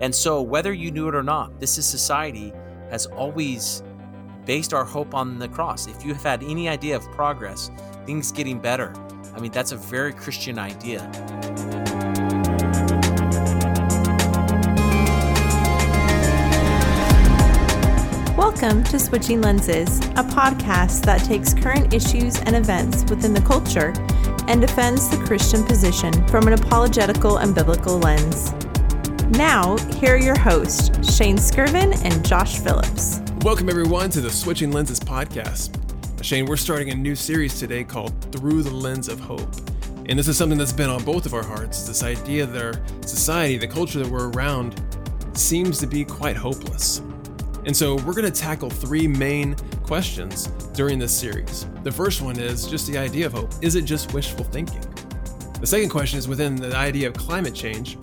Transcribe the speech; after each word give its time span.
And 0.00 0.14
so, 0.14 0.42
whether 0.42 0.72
you 0.72 0.90
knew 0.90 1.08
it 1.08 1.14
or 1.14 1.22
not, 1.22 1.60
this 1.60 1.78
is 1.78 1.86
society 1.86 2.52
has 2.90 3.06
always 3.06 3.82
based 4.44 4.72
our 4.72 4.84
hope 4.84 5.14
on 5.14 5.38
the 5.38 5.48
cross. 5.48 5.86
If 5.86 6.04
you 6.04 6.14
have 6.14 6.22
had 6.22 6.42
any 6.42 6.68
idea 6.68 6.96
of 6.96 7.10
progress, 7.12 7.70
things 8.04 8.30
getting 8.30 8.58
better, 8.58 8.92
I 9.34 9.40
mean, 9.40 9.52
that's 9.52 9.72
a 9.72 9.76
very 9.76 10.12
Christian 10.12 10.58
idea. 10.58 11.10
Welcome 18.36 18.84
to 18.84 18.98
Switching 18.98 19.42
Lenses, 19.42 19.98
a 19.98 20.24
podcast 20.24 21.02
that 21.02 21.22
takes 21.24 21.52
current 21.52 21.92
issues 21.92 22.40
and 22.40 22.56
events 22.56 23.04
within 23.10 23.34
the 23.34 23.42
culture 23.42 23.92
and 24.48 24.60
defends 24.60 25.08
the 25.10 25.18
Christian 25.26 25.62
position 25.64 26.12
from 26.28 26.46
an 26.46 26.54
apologetical 26.54 27.36
and 27.36 27.54
biblical 27.54 27.98
lens. 27.98 28.54
Now, 29.30 29.76
here 29.98 30.14
are 30.14 30.18
your 30.18 30.38
hosts, 30.38 31.16
Shane 31.16 31.36
Skirvin 31.36 32.00
and 32.04 32.24
Josh 32.24 32.60
Phillips. 32.60 33.20
Welcome, 33.40 33.68
everyone, 33.68 34.08
to 34.10 34.20
the 34.20 34.30
Switching 34.30 34.70
Lenses 34.70 35.00
podcast. 35.00 35.74
Shane, 36.24 36.46
we're 36.46 36.56
starting 36.56 36.90
a 36.90 36.94
new 36.94 37.16
series 37.16 37.58
today 37.58 37.82
called 37.82 38.14
Through 38.30 38.62
the 38.62 38.70
Lens 38.70 39.08
of 39.08 39.18
Hope. 39.18 39.52
And 40.08 40.16
this 40.16 40.28
is 40.28 40.36
something 40.38 40.56
that's 40.56 40.72
been 40.72 40.88
on 40.88 41.04
both 41.04 41.26
of 41.26 41.34
our 41.34 41.42
hearts 41.42 41.88
this 41.88 42.04
idea 42.04 42.46
that 42.46 42.62
our 42.62 42.80
society, 43.02 43.58
the 43.58 43.66
culture 43.66 43.98
that 43.98 44.08
we're 44.08 44.30
around, 44.30 44.80
seems 45.32 45.80
to 45.80 45.88
be 45.88 46.04
quite 46.04 46.36
hopeless. 46.36 46.98
And 47.64 47.76
so 47.76 47.96
we're 47.96 48.14
going 48.14 48.30
to 48.32 48.40
tackle 48.40 48.70
three 48.70 49.08
main 49.08 49.56
questions 49.82 50.46
during 50.72 51.00
this 51.00 51.12
series. 51.12 51.66
The 51.82 51.90
first 51.90 52.22
one 52.22 52.38
is 52.38 52.68
just 52.68 52.86
the 52.86 52.96
idea 52.96 53.26
of 53.26 53.32
hope. 53.32 53.52
Is 53.60 53.74
it 53.74 53.86
just 53.86 54.14
wishful 54.14 54.44
thinking? 54.44 54.84
The 55.60 55.66
second 55.66 55.88
question 55.88 56.16
is 56.16 56.28
within 56.28 56.54
the 56.54 56.76
idea 56.76 57.08
of 57.08 57.14
climate 57.14 57.56
change. 57.56 57.98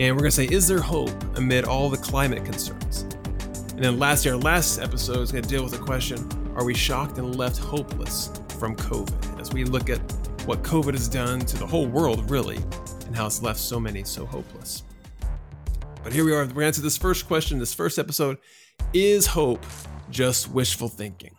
And 0.00 0.16
we're 0.16 0.22
going 0.22 0.30
to 0.30 0.36
say, 0.36 0.46
is 0.46 0.66
there 0.66 0.80
hope 0.80 1.10
amid 1.36 1.66
all 1.66 1.90
the 1.90 1.98
climate 1.98 2.42
concerns? 2.42 3.02
And 3.74 3.84
then 3.84 3.98
lastly, 3.98 4.30
our 4.30 4.36
last 4.38 4.80
episode 4.80 5.20
is 5.20 5.30
going 5.30 5.44
to 5.44 5.48
deal 5.48 5.62
with 5.62 5.72
the 5.72 5.78
question 5.78 6.26
Are 6.56 6.64
we 6.64 6.72
shocked 6.72 7.18
and 7.18 7.36
left 7.36 7.58
hopeless 7.58 8.30
from 8.58 8.76
COVID? 8.76 9.38
As 9.38 9.52
we 9.52 9.64
look 9.64 9.90
at 9.90 9.98
what 10.46 10.62
COVID 10.62 10.92
has 10.92 11.06
done 11.06 11.40
to 11.40 11.58
the 11.58 11.66
whole 11.66 11.86
world, 11.86 12.30
really, 12.30 12.56
and 13.04 13.14
how 13.14 13.26
it's 13.26 13.42
left 13.42 13.60
so 13.60 13.78
many 13.78 14.02
so 14.02 14.24
hopeless. 14.24 14.84
But 16.02 16.14
here 16.14 16.24
we 16.24 16.32
are. 16.32 16.38
We're 16.38 16.46
going 16.46 16.60
to 16.60 16.66
answer 16.66 16.80
this 16.80 16.96
first 16.96 17.26
question, 17.26 17.58
this 17.58 17.74
first 17.74 17.98
episode 17.98 18.38
is 18.94 19.26
hope 19.26 19.66
just 20.10 20.50
wishful 20.50 20.88
thinking? 20.88 21.36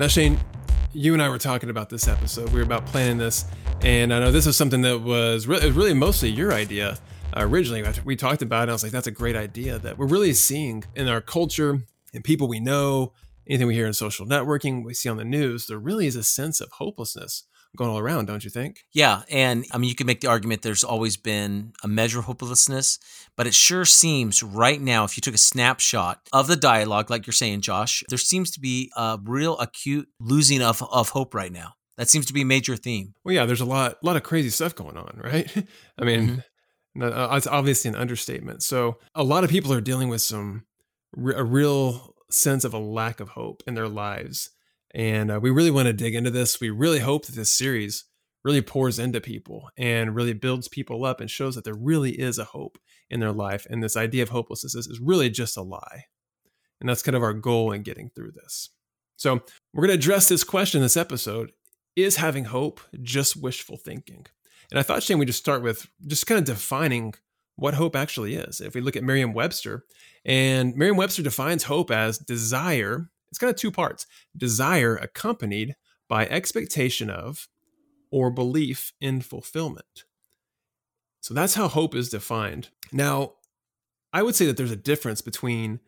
Now, 0.00 0.06
Shane, 0.06 0.40
you 0.94 1.12
and 1.12 1.22
I 1.22 1.28
were 1.28 1.36
talking 1.36 1.68
about 1.68 1.90
this 1.90 2.08
episode. 2.08 2.48
We 2.48 2.60
were 2.60 2.64
about 2.64 2.86
planning 2.86 3.18
this, 3.18 3.44
and 3.82 4.14
I 4.14 4.18
know 4.18 4.32
this 4.32 4.46
was 4.46 4.56
something 4.56 4.80
that 4.80 5.02
was 5.02 5.46
really, 5.46 5.70
really 5.70 5.92
mostly 5.92 6.30
your 6.30 6.54
idea 6.54 6.96
uh, 7.36 7.42
originally. 7.42 7.84
We 8.02 8.16
talked 8.16 8.40
about 8.40 8.66
it. 8.66 8.70
I 8.70 8.72
was 8.72 8.82
like, 8.82 8.92
that's 8.92 9.08
a 9.08 9.10
great 9.10 9.36
idea 9.36 9.78
that 9.78 9.98
we're 9.98 10.06
really 10.06 10.32
seeing 10.32 10.84
in 10.94 11.06
our 11.06 11.20
culture 11.20 11.80
and 12.14 12.24
people 12.24 12.48
we 12.48 12.60
know, 12.60 13.12
anything 13.46 13.66
we 13.66 13.74
hear 13.74 13.86
in 13.86 13.92
social 13.92 14.24
networking, 14.24 14.86
we 14.86 14.94
see 14.94 15.10
on 15.10 15.18
the 15.18 15.24
news. 15.24 15.66
There 15.66 15.78
really 15.78 16.06
is 16.06 16.16
a 16.16 16.24
sense 16.24 16.62
of 16.62 16.70
hopelessness 16.72 17.44
going 17.76 17.90
all 17.90 17.98
around, 17.98 18.26
don't 18.26 18.44
you 18.44 18.50
think? 18.50 18.84
Yeah. 18.92 19.22
And 19.30 19.64
I 19.72 19.78
mean, 19.78 19.88
you 19.88 19.94
could 19.94 20.06
make 20.06 20.20
the 20.20 20.28
argument 20.28 20.62
there's 20.62 20.84
always 20.84 21.16
been 21.16 21.72
a 21.82 21.88
measure 21.88 22.18
of 22.18 22.24
hopelessness, 22.24 22.98
but 23.36 23.46
it 23.46 23.54
sure 23.54 23.84
seems 23.84 24.42
right 24.42 24.80
now, 24.80 25.04
if 25.04 25.16
you 25.16 25.20
took 25.20 25.34
a 25.34 25.38
snapshot 25.38 26.20
of 26.32 26.46
the 26.46 26.56
dialogue, 26.56 27.10
like 27.10 27.26
you're 27.26 27.32
saying, 27.32 27.60
Josh, 27.60 28.02
there 28.08 28.18
seems 28.18 28.50
to 28.52 28.60
be 28.60 28.90
a 28.96 29.18
real 29.22 29.56
acute 29.58 30.08
losing 30.18 30.62
of, 30.62 30.82
of 30.90 31.10
hope 31.10 31.34
right 31.34 31.52
now. 31.52 31.74
That 31.96 32.08
seems 32.08 32.26
to 32.26 32.32
be 32.32 32.42
a 32.42 32.46
major 32.46 32.76
theme. 32.76 33.14
Well, 33.24 33.34
yeah, 33.34 33.44
there's 33.44 33.60
a 33.60 33.66
lot, 33.66 33.98
a 34.02 34.06
lot 34.06 34.16
of 34.16 34.22
crazy 34.22 34.50
stuff 34.50 34.74
going 34.74 34.96
on, 34.96 35.20
right? 35.22 35.50
I 35.98 36.04
mean, 36.04 36.44
mm-hmm. 36.96 37.32
it's 37.36 37.46
obviously 37.46 37.90
an 37.90 37.96
understatement. 37.96 38.62
So 38.62 38.98
a 39.14 39.22
lot 39.22 39.44
of 39.44 39.50
people 39.50 39.72
are 39.72 39.80
dealing 39.80 40.08
with 40.08 40.22
some 40.22 40.64
a 41.16 41.44
real 41.44 42.14
sense 42.30 42.64
of 42.64 42.72
a 42.72 42.78
lack 42.78 43.20
of 43.20 43.30
hope 43.30 43.62
in 43.66 43.74
their 43.74 43.88
lives 43.88 44.50
and 44.94 45.30
uh, 45.30 45.40
we 45.40 45.50
really 45.50 45.70
want 45.70 45.86
to 45.86 45.92
dig 45.92 46.14
into 46.14 46.30
this. 46.30 46.60
We 46.60 46.70
really 46.70 46.98
hope 46.98 47.26
that 47.26 47.34
this 47.34 47.52
series 47.52 48.04
really 48.44 48.62
pours 48.62 48.98
into 48.98 49.20
people 49.20 49.68
and 49.76 50.14
really 50.14 50.32
builds 50.32 50.68
people 50.68 51.04
up 51.04 51.20
and 51.20 51.30
shows 51.30 51.54
that 51.54 51.64
there 51.64 51.74
really 51.74 52.12
is 52.12 52.38
a 52.38 52.44
hope 52.44 52.78
in 53.10 53.20
their 53.20 53.32
life. 53.32 53.66
And 53.68 53.82
this 53.82 53.96
idea 53.96 54.22
of 54.22 54.30
hopelessness 54.30 54.74
is, 54.74 54.86
is 54.86 55.00
really 55.00 55.30
just 55.30 55.56
a 55.56 55.62
lie. 55.62 56.04
And 56.80 56.88
that's 56.88 57.02
kind 57.02 57.16
of 57.16 57.22
our 57.22 57.34
goal 57.34 57.72
in 57.72 57.82
getting 57.82 58.10
through 58.10 58.32
this. 58.32 58.70
So 59.16 59.42
we're 59.74 59.86
going 59.86 59.98
to 59.98 60.02
address 60.02 60.28
this 60.28 60.44
question 60.44 60.80
this 60.80 60.96
episode 60.96 61.52
Is 61.94 62.16
having 62.16 62.46
hope 62.46 62.80
just 63.02 63.36
wishful 63.36 63.76
thinking? 63.76 64.26
And 64.70 64.78
I 64.78 64.82
thought, 64.82 65.02
Shane, 65.02 65.18
we 65.18 65.26
just 65.26 65.38
start 65.38 65.62
with 65.62 65.86
just 66.06 66.26
kind 66.26 66.38
of 66.38 66.44
defining 66.44 67.14
what 67.56 67.74
hope 67.74 67.94
actually 67.94 68.36
is. 68.36 68.60
If 68.60 68.74
we 68.74 68.80
look 68.80 68.96
at 68.96 69.02
Merriam 69.02 69.34
Webster, 69.34 69.84
and 70.24 70.74
Merriam 70.74 70.96
Webster 70.96 71.22
defines 71.22 71.64
hope 71.64 71.90
as 71.90 72.18
desire 72.18 73.10
it's 73.30 73.38
kind 73.38 73.50
of 73.50 73.56
two 73.56 73.70
parts 73.70 74.06
desire 74.36 74.96
accompanied 74.96 75.76
by 76.08 76.26
expectation 76.26 77.08
of 77.08 77.48
or 78.10 78.30
belief 78.30 78.92
in 79.00 79.20
fulfillment. 79.20 80.04
So 81.20 81.34
that's 81.34 81.54
how 81.54 81.68
hope 81.68 81.94
is 81.94 82.08
defined. 82.08 82.70
Now, 82.92 83.34
I 84.12 84.22
would 84.22 84.34
say 84.34 84.46
that 84.46 84.56
there's 84.56 84.72
a 84.72 84.76
difference 84.76 85.20
between 85.20 85.80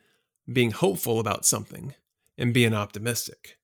being 0.50 0.70
hopeful 0.70 1.19
about 1.19 1.44
something 1.44 1.94
and 2.38 2.54
being 2.54 2.75
optimistic. 2.75 3.56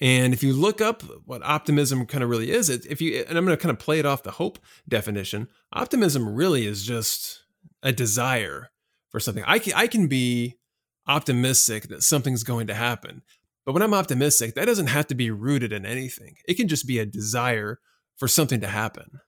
And 0.00 0.32
if 0.32 0.42
you 0.42 0.52
look 0.52 0.80
up 0.80 1.02
what 1.26 1.42
optimism 1.44 2.06
kind 2.06 2.24
of 2.24 2.30
really 2.30 2.50
is, 2.50 2.68
if 2.70 3.00
you 3.00 3.24
and 3.28 3.36
I'm 3.36 3.44
going 3.44 3.56
to 3.56 3.62
kind 3.62 3.70
of 3.70 3.78
play 3.78 3.98
it 3.98 4.06
off 4.06 4.22
the 4.22 4.32
hope 4.32 4.58
definition, 4.88 5.48
optimism 5.72 6.34
really 6.34 6.66
is 6.66 6.84
just 6.84 7.44
a 7.82 7.92
desire 7.92 8.70
for 9.10 9.20
something. 9.20 9.44
I 9.46 9.58
can, 9.58 9.74
I 9.74 9.86
can 9.86 10.08
be 10.08 10.58
optimistic 11.06 11.88
that 11.88 12.02
something's 12.02 12.44
going 12.44 12.66
to 12.68 12.74
happen. 12.74 13.22
But 13.64 13.72
when 13.72 13.82
I'm 13.82 13.94
optimistic, 13.94 14.54
that 14.54 14.66
doesn't 14.66 14.88
have 14.88 15.06
to 15.08 15.14
be 15.14 15.30
rooted 15.30 15.72
in 15.72 15.86
anything. 15.86 16.36
It 16.48 16.54
can 16.54 16.68
just 16.68 16.86
be 16.86 16.98
a 16.98 17.06
desire 17.06 17.78
for 18.16 18.28
something 18.28 18.60
to 18.60 18.68
happen. 18.68 19.20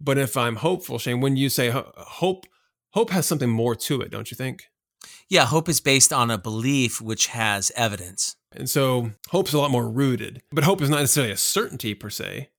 But 0.00 0.18
if 0.18 0.36
I'm 0.36 0.56
hopeful, 0.56 0.98
Shane, 0.98 1.20
when 1.20 1.36
you 1.36 1.48
say 1.48 1.70
hope, 1.70 2.46
hope 2.90 3.10
has 3.10 3.26
something 3.26 3.48
more 3.48 3.74
to 3.74 4.00
it, 4.02 4.10
don't 4.10 4.30
you 4.30 4.36
think? 4.36 4.64
Yeah, 5.28 5.46
hope 5.46 5.68
is 5.68 5.80
based 5.80 6.12
on 6.12 6.30
a 6.30 6.38
belief 6.38 7.00
which 7.00 7.28
has 7.28 7.72
evidence. 7.76 8.36
And 8.52 8.68
so 8.68 9.12
hope's 9.30 9.52
a 9.52 9.58
lot 9.58 9.70
more 9.70 9.88
rooted. 9.88 10.42
But 10.52 10.64
hope 10.64 10.80
is 10.80 10.90
not 10.90 11.00
necessarily 11.00 11.32
a 11.32 11.36
certainty 11.36 11.94
per 11.94 12.10
se, 12.10 12.50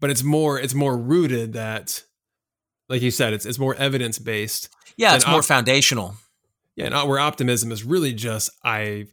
but 0.00 0.10
it's 0.10 0.22
more 0.22 0.58
it's 0.58 0.74
more 0.74 0.96
rooted 0.96 1.52
that 1.52 2.04
like 2.88 3.02
you 3.02 3.10
said, 3.10 3.32
it's 3.32 3.46
it's 3.46 3.58
more 3.58 3.74
evidence 3.74 4.18
based. 4.18 4.68
Yeah, 4.96 5.14
it's 5.14 5.26
more 5.26 5.38
op- 5.38 5.44
foundational 5.44 6.16
yeah, 6.78 6.86
and 6.86 7.08
where 7.08 7.18
optimism 7.18 7.72
is 7.72 7.82
really 7.82 8.12
just 8.12 8.50
I 8.64 9.06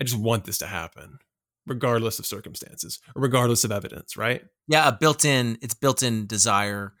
I 0.00 0.04
just 0.04 0.18
want 0.18 0.44
this 0.44 0.58
to 0.58 0.66
happen, 0.66 1.18
regardless 1.66 2.18
of 2.18 2.26
circumstances 2.26 3.00
or 3.16 3.22
regardless 3.22 3.64
of 3.64 3.72
evidence, 3.72 4.16
right? 4.16 4.42
Yeah, 4.68 4.88
a 4.88 4.92
built-in 4.92 5.58
it's 5.60 5.74
built-in 5.74 6.26
desire, 6.26 6.92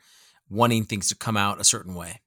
wanting 0.48 0.84
things 0.84 1.08
to 1.10 1.14
come 1.14 1.36
out 1.36 1.60
a 1.60 1.64
certain 1.64 1.94
way. 1.94 2.20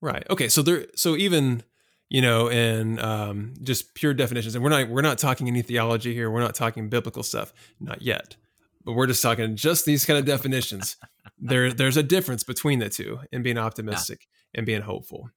Right. 0.00 0.26
Okay. 0.30 0.48
So 0.48 0.62
there. 0.62 0.86
So 0.96 1.16
even 1.16 1.62
you 2.08 2.22
know, 2.22 2.48
in 2.48 2.98
um, 2.98 3.54
just 3.62 3.94
pure 3.94 4.14
definitions, 4.14 4.54
and 4.54 4.64
we're 4.64 4.70
not 4.70 4.88
we're 4.88 5.02
not 5.02 5.18
talking 5.18 5.46
any 5.46 5.62
theology 5.62 6.14
here. 6.14 6.30
We're 6.30 6.40
not 6.40 6.54
talking 6.54 6.88
biblical 6.88 7.22
stuff, 7.22 7.52
not 7.78 8.00
yet. 8.00 8.36
But 8.84 8.92
we're 8.92 9.06
just 9.06 9.22
talking 9.22 9.56
just 9.56 9.84
these 9.84 10.04
kind 10.04 10.18
of 10.18 10.24
definitions. 10.24 10.96
there, 11.38 11.72
there's 11.72 11.96
a 11.96 12.02
difference 12.02 12.44
between 12.44 12.78
the 12.78 12.90
two 12.90 13.20
in 13.32 13.42
being 13.42 13.56
optimistic 13.56 14.26
yeah. 14.52 14.58
and 14.58 14.66
being 14.66 14.82
hopeful. 14.82 15.30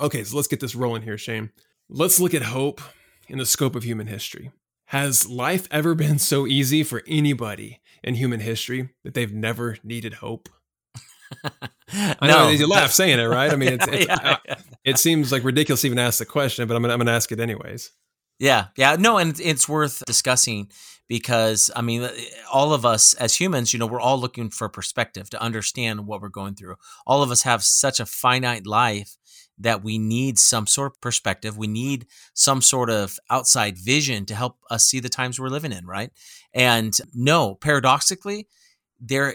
Okay, 0.00 0.24
so 0.24 0.36
let's 0.36 0.48
get 0.48 0.60
this 0.60 0.74
rolling 0.74 1.02
here, 1.02 1.18
Shane. 1.18 1.50
Let's 1.88 2.18
look 2.18 2.34
at 2.34 2.42
hope 2.42 2.80
in 3.28 3.38
the 3.38 3.46
scope 3.46 3.76
of 3.76 3.84
human 3.84 4.06
history. 4.06 4.50
Has 4.86 5.28
life 5.28 5.68
ever 5.70 5.94
been 5.94 6.18
so 6.18 6.46
easy 6.46 6.82
for 6.82 7.02
anybody 7.06 7.80
in 8.02 8.14
human 8.14 8.40
history 8.40 8.90
that 9.02 9.14
they've 9.14 9.32
never 9.32 9.78
needed 9.82 10.14
hope? 10.14 10.48
I 11.92 12.16
no. 12.22 12.26
know 12.26 12.48
you 12.48 12.68
laugh 12.68 12.90
saying 12.90 13.18
it, 13.18 13.24
right? 13.24 13.52
I 13.52 13.56
mean, 13.56 13.74
it's, 13.74 13.86
it's, 13.90 14.06
yeah, 14.06 14.36
yeah. 14.46 14.54
it 14.84 14.98
seems 14.98 15.32
like 15.32 15.44
ridiculous 15.44 15.82
to 15.82 15.86
even 15.86 15.98
ask 15.98 16.18
the 16.18 16.26
question, 16.26 16.66
but 16.66 16.76
I'm 16.76 16.82
gonna, 16.82 16.94
I'm 16.94 16.98
gonna 16.98 17.12
ask 17.12 17.30
it 17.32 17.40
anyways. 17.40 17.90
Yeah, 18.38 18.66
yeah, 18.76 18.96
no, 18.98 19.18
and 19.18 19.38
it's 19.40 19.68
worth 19.68 20.02
discussing 20.06 20.68
because 21.08 21.70
I 21.76 21.82
mean, 21.82 22.08
all 22.52 22.72
of 22.72 22.84
us 22.84 23.14
as 23.14 23.34
humans, 23.34 23.72
you 23.72 23.78
know, 23.78 23.86
we're 23.86 24.00
all 24.00 24.18
looking 24.18 24.50
for 24.50 24.68
perspective 24.68 25.30
to 25.30 25.40
understand 25.40 26.06
what 26.06 26.20
we're 26.20 26.28
going 26.28 26.54
through. 26.54 26.76
All 27.06 27.22
of 27.22 27.30
us 27.30 27.42
have 27.42 27.62
such 27.62 28.00
a 28.00 28.06
finite 28.06 28.66
life 28.66 29.16
that 29.58 29.84
we 29.84 29.98
need 29.98 30.38
some 30.38 30.66
sort 30.66 30.92
of 30.92 31.00
perspective. 31.00 31.56
We 31.56 31.66
need 31.66 32.06
some 32.34 32.60
sort 32.60 32.90
of 32.90 33.18
outside 33.30 33.78
vision 33.78 34.26
to 34.26 34.34
help 34.34 34.58
us 34.70 34.84
see 34.84 35.00
the 35.00 35.08
times 35.08 35.38
we're 35.38 35.48
living 35.48 35.72
in, 35.72 35.86
right? 35.86 36.10
And 36.52 36.96
no, 37.14 37.54
paradoxically, 37.54 38.48
there 39.00 39.34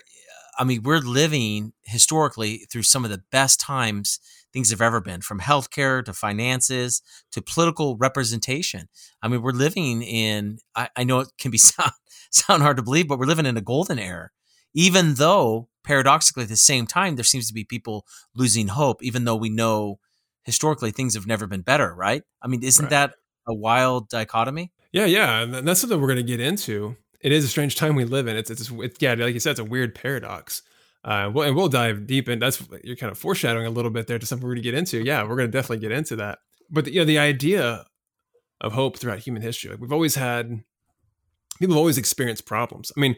I 0.59 0.65
mean, 0.65 0.83
we're 0.83 0.99
living 0.99 1.71
historically 1.85 2.67
through 2.69 2.83
some 2.83 3.05
of 3.05 3.11
the 3.11 3.23
best 3.31 3.61
times 3.61 4.19
things 4.51 4.71
have 4.71 4.81
ever 4.81 4.99
been, 4.99 5.21
from 5.21 5.39
healthcare 5.39 6.03
to 6.03 6.11
finances 6.11 7.01
to 7.31 7.41
political 7.41 7.95
representation. 7.95 8.89
I 9.21 9.29
mean, 9.29 9.41
we're 9.41 9.51
living 9.51 10.01
in. 10.01 10.57
I, 10.75 10.89
I 10.97 11.03
know 11.05 11.19
it 11.19 11.29
can 11.39 11.51
be 11.51 11.57
sound 11.69 11.93
sound 12.29 12.61
hard 12.61 12.77
to 12.77 12.83
believe, 12.83 13.07
but 13.07 13.19
we're 13.19 13.25
living 13.25 13.45
in 13.45 13.57
a 13.57 13.61
golden 13.61 13.99
era. 13.99 14.29
Even 14.73 15.15
though 15.15 15.69
paradoxically, 15.83 16.43
at 16.43 16.49
the 16.49 16.57
same 16.57 16.85
time, 16.85 17.15
there 17.15 17.23
seems 17.23 17.47
to 17.47 17.53
be 17.53 17.63
people 17.63 18.05
losing 18.35 18.67
hope, 18.67 19.01
even 19.01 19.23
though 19.23 19.35
we 19.35 19.49
know 19.49 19.99
historically 20.49 20.89
things 20.89 21.13
have 21.13 21.27
never 21.27 21.45
been 21.45 21.61
better, 21.61 21.93
right? 21.93 22.23
I 22.41 22.47
mean, 22.47 22.63
isn't 22.63 22.85
right. 22.85 22.89
that 22.89 23.13
a 23.47 23.53
wild 23.53 24.09
dichotomy? 24.09 24.71
Yeah, 24.91 25.05
yeah, 25.05 25.41
and 25.41 25.67
that's 25.67 25.81
something 25.81 26.01
we're 26.01 26.07
going 26.07 26.17
to 26.17 26.23
get 26.23 26.39
into. 26.39 26.95
It 27.21 27.31
is 27.31 27.45
a 27.45 27.47
strange 27.47 27.75
time 27.75 27.93
we 27.93 28.03
live 28.03 28.27
in. 28.27 28.35
It's 28.35 28.49
it's, 28.49 28.71
it's 28.71 28.97
yeah, 28.99 29.13
like 29.13 29.35
you 29.35 29.39
said, 29.39 29.51
it's 29.51 29.59
a 29.59 29.63
weird 29.63 29.93
paradox. 29.93 30.63
Uh, 31.03 31.29
well, 31.31 31.47
and 31.47 31.55
we'll 31.55 31.69
dive 31.69 32.07
deep 32.07 32.27
in. 32.27 32.39
That's 32.39 32.67
you're 32.83 32.95
kind 32.95 33.11
of 33.11 33.17
foreshadowing 33.19 33.67
a 33.67 33.69
little 33.69 33.91
bit 33.91 34.07
there 34.07 34.17
to 34.17 34.25
something 34.25 34.47
we're 34.47 34.55
going 34.55 34.63
to 34.63 34.71
get 34.71 34.73
into. 34.73 35.03
Yeah, 35.03 35.21
we're 35.21 35.35
going 35.35 35.51
to 35.51 35.55
definitely 35.55 35.79
get 35.87 35.91
into 35.91 36.15
that. 36.15 36.39
But 36.71 36.85
the, 36.85 36.93
you 36.93 37.01
know, 37.01 37.05
the 37.05 37.19
idea 37.19 37.85
of 38.61 38.73
hope 38.73 38.97
throughout 38.97 39.19
human 39.19 39.43
history, 39.43 39.69
like 39.69 39.79
we've 39.79 39.93
always 39.93 40.15
had, 40.15 40.63
people 41.59 41.75
have 41.75 41.79
always 41.79 41.97
experienced 41.97 42.45
problems. 42.45 42.91
I 42.97 42.99
mean, 42.99 43.15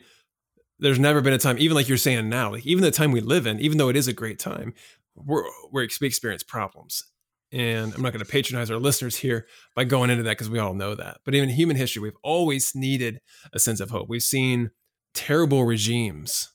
there's 0.79 0.99
never 0.99 1.21
been 1.21 1.33
a 1.33 1.37
time, 1.37 1.57
even 1.59 1.75
like 1.75 1.87
you're 1.87 1.97
saying 1.97 2.27
now, 2.27 2.51
like 2.51 2.65
even 2.65 2.83
the 2.83 2.91
time 2.91 3.11
we 3.11 3.21
live 3.21 3.47
in, 3.47 3.59
even 3.59 3.77
though 3.77 3.89
it 3.89 3.95
is 3.95 4.07
a 4.07 4.13
great 4.13 4.39
time, 4.39 4.73
we're, 5.15 5.43
we're 5.71 5.87
we 6.01 6.07
experience 6.07 6.43
problems. 6.43 7.05
And 7.51 7.93
I'm 7.93 8.01
not 8.01 8.13
going 8.13 8.23
to 8.23 8.31
patronize 8.31 8.71
our 8.71 8.77
listeners 8.77 9.17
here 9.17 9.45
by 9.75 9.83
going 9.83 10.09
into 10.09 10.23
that 10.23 10.31
because 10.31 10.49
we 10.49 10.59
all 10.59 10.73
know 10.73 10.95
that. 10.95 11.17
But 11.25 11.35
even 11.35 11.49
in 11.49 11.55
human 11.55 11.75
history, 11.75 12.01
we've 12.01 12.13
always 12.23 12.73
needed 12.75 13.19
a 13.53 13.59
sense 13.59 13.81
of 13.81 13.89
hope. 13.89 14.07
We've 14.07 14.23
seen 14.23 14.71
terrible 15.13 15.65
regimes, 15.65 16.49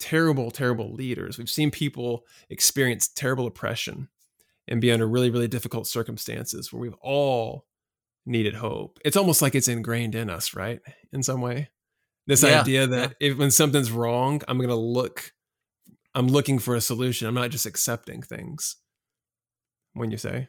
terrible, 0.00 0.50
terrible 0.50 0.92
leaders. 0.92 1.38
We've 1.38 1.48
seen 1.48 1.70
people 1.70 2.24
experience 2.50 3.08
terrible 3.08 3.46
oppression 3.46 4.08
and 4.66 4.80
be 4.80 4.90
under 4.90 5.06
really, 5.06 5.30
really 5.30 5.48
difficult 5.48 5.86
circumstances 5.86 6.72
where 6.72 6.80
we've 6.80 6.96
all 7.00 7.66
needed 8.26 8.54
hope. 8.54 8.98
It's 9.04 9.16
almost 9.16 9.40
like 9.40 9.54
it's 9.54 9.68
ingrained 9.68 10.16
in 10.16 10.30
us, 10.30 10.54
right? 10.54 10.80
In 11.12 11.22
some 11.22 11.40
way. 11.40 11.70
This 12.26 12.42
yeah, 12.42 12.60
idea 12.60 12.86
that 12.86 13.14
yeah. 13.20 13.28
if 13.28 13.38
when 13.38 13.50
something's 13.50 13.92
wrong, 13.92 14.40
I'm 14.48 14.56
going 14.56 14.70
to 14.70 14.74
look 14.74 15.32
I'm 16.14 16.28
looking 16.28 16.58
for 16.58 16.74
a 16.74 16.80
solution. 16.80 17.26
I'm 17.26 17.34
not 17.34 17.50
just 17.50 17.66
accepting 17.66 18.22
things. 18.22 18.76
When 19.94 20.10
you 20.10 20.16
say, 20.16 20.48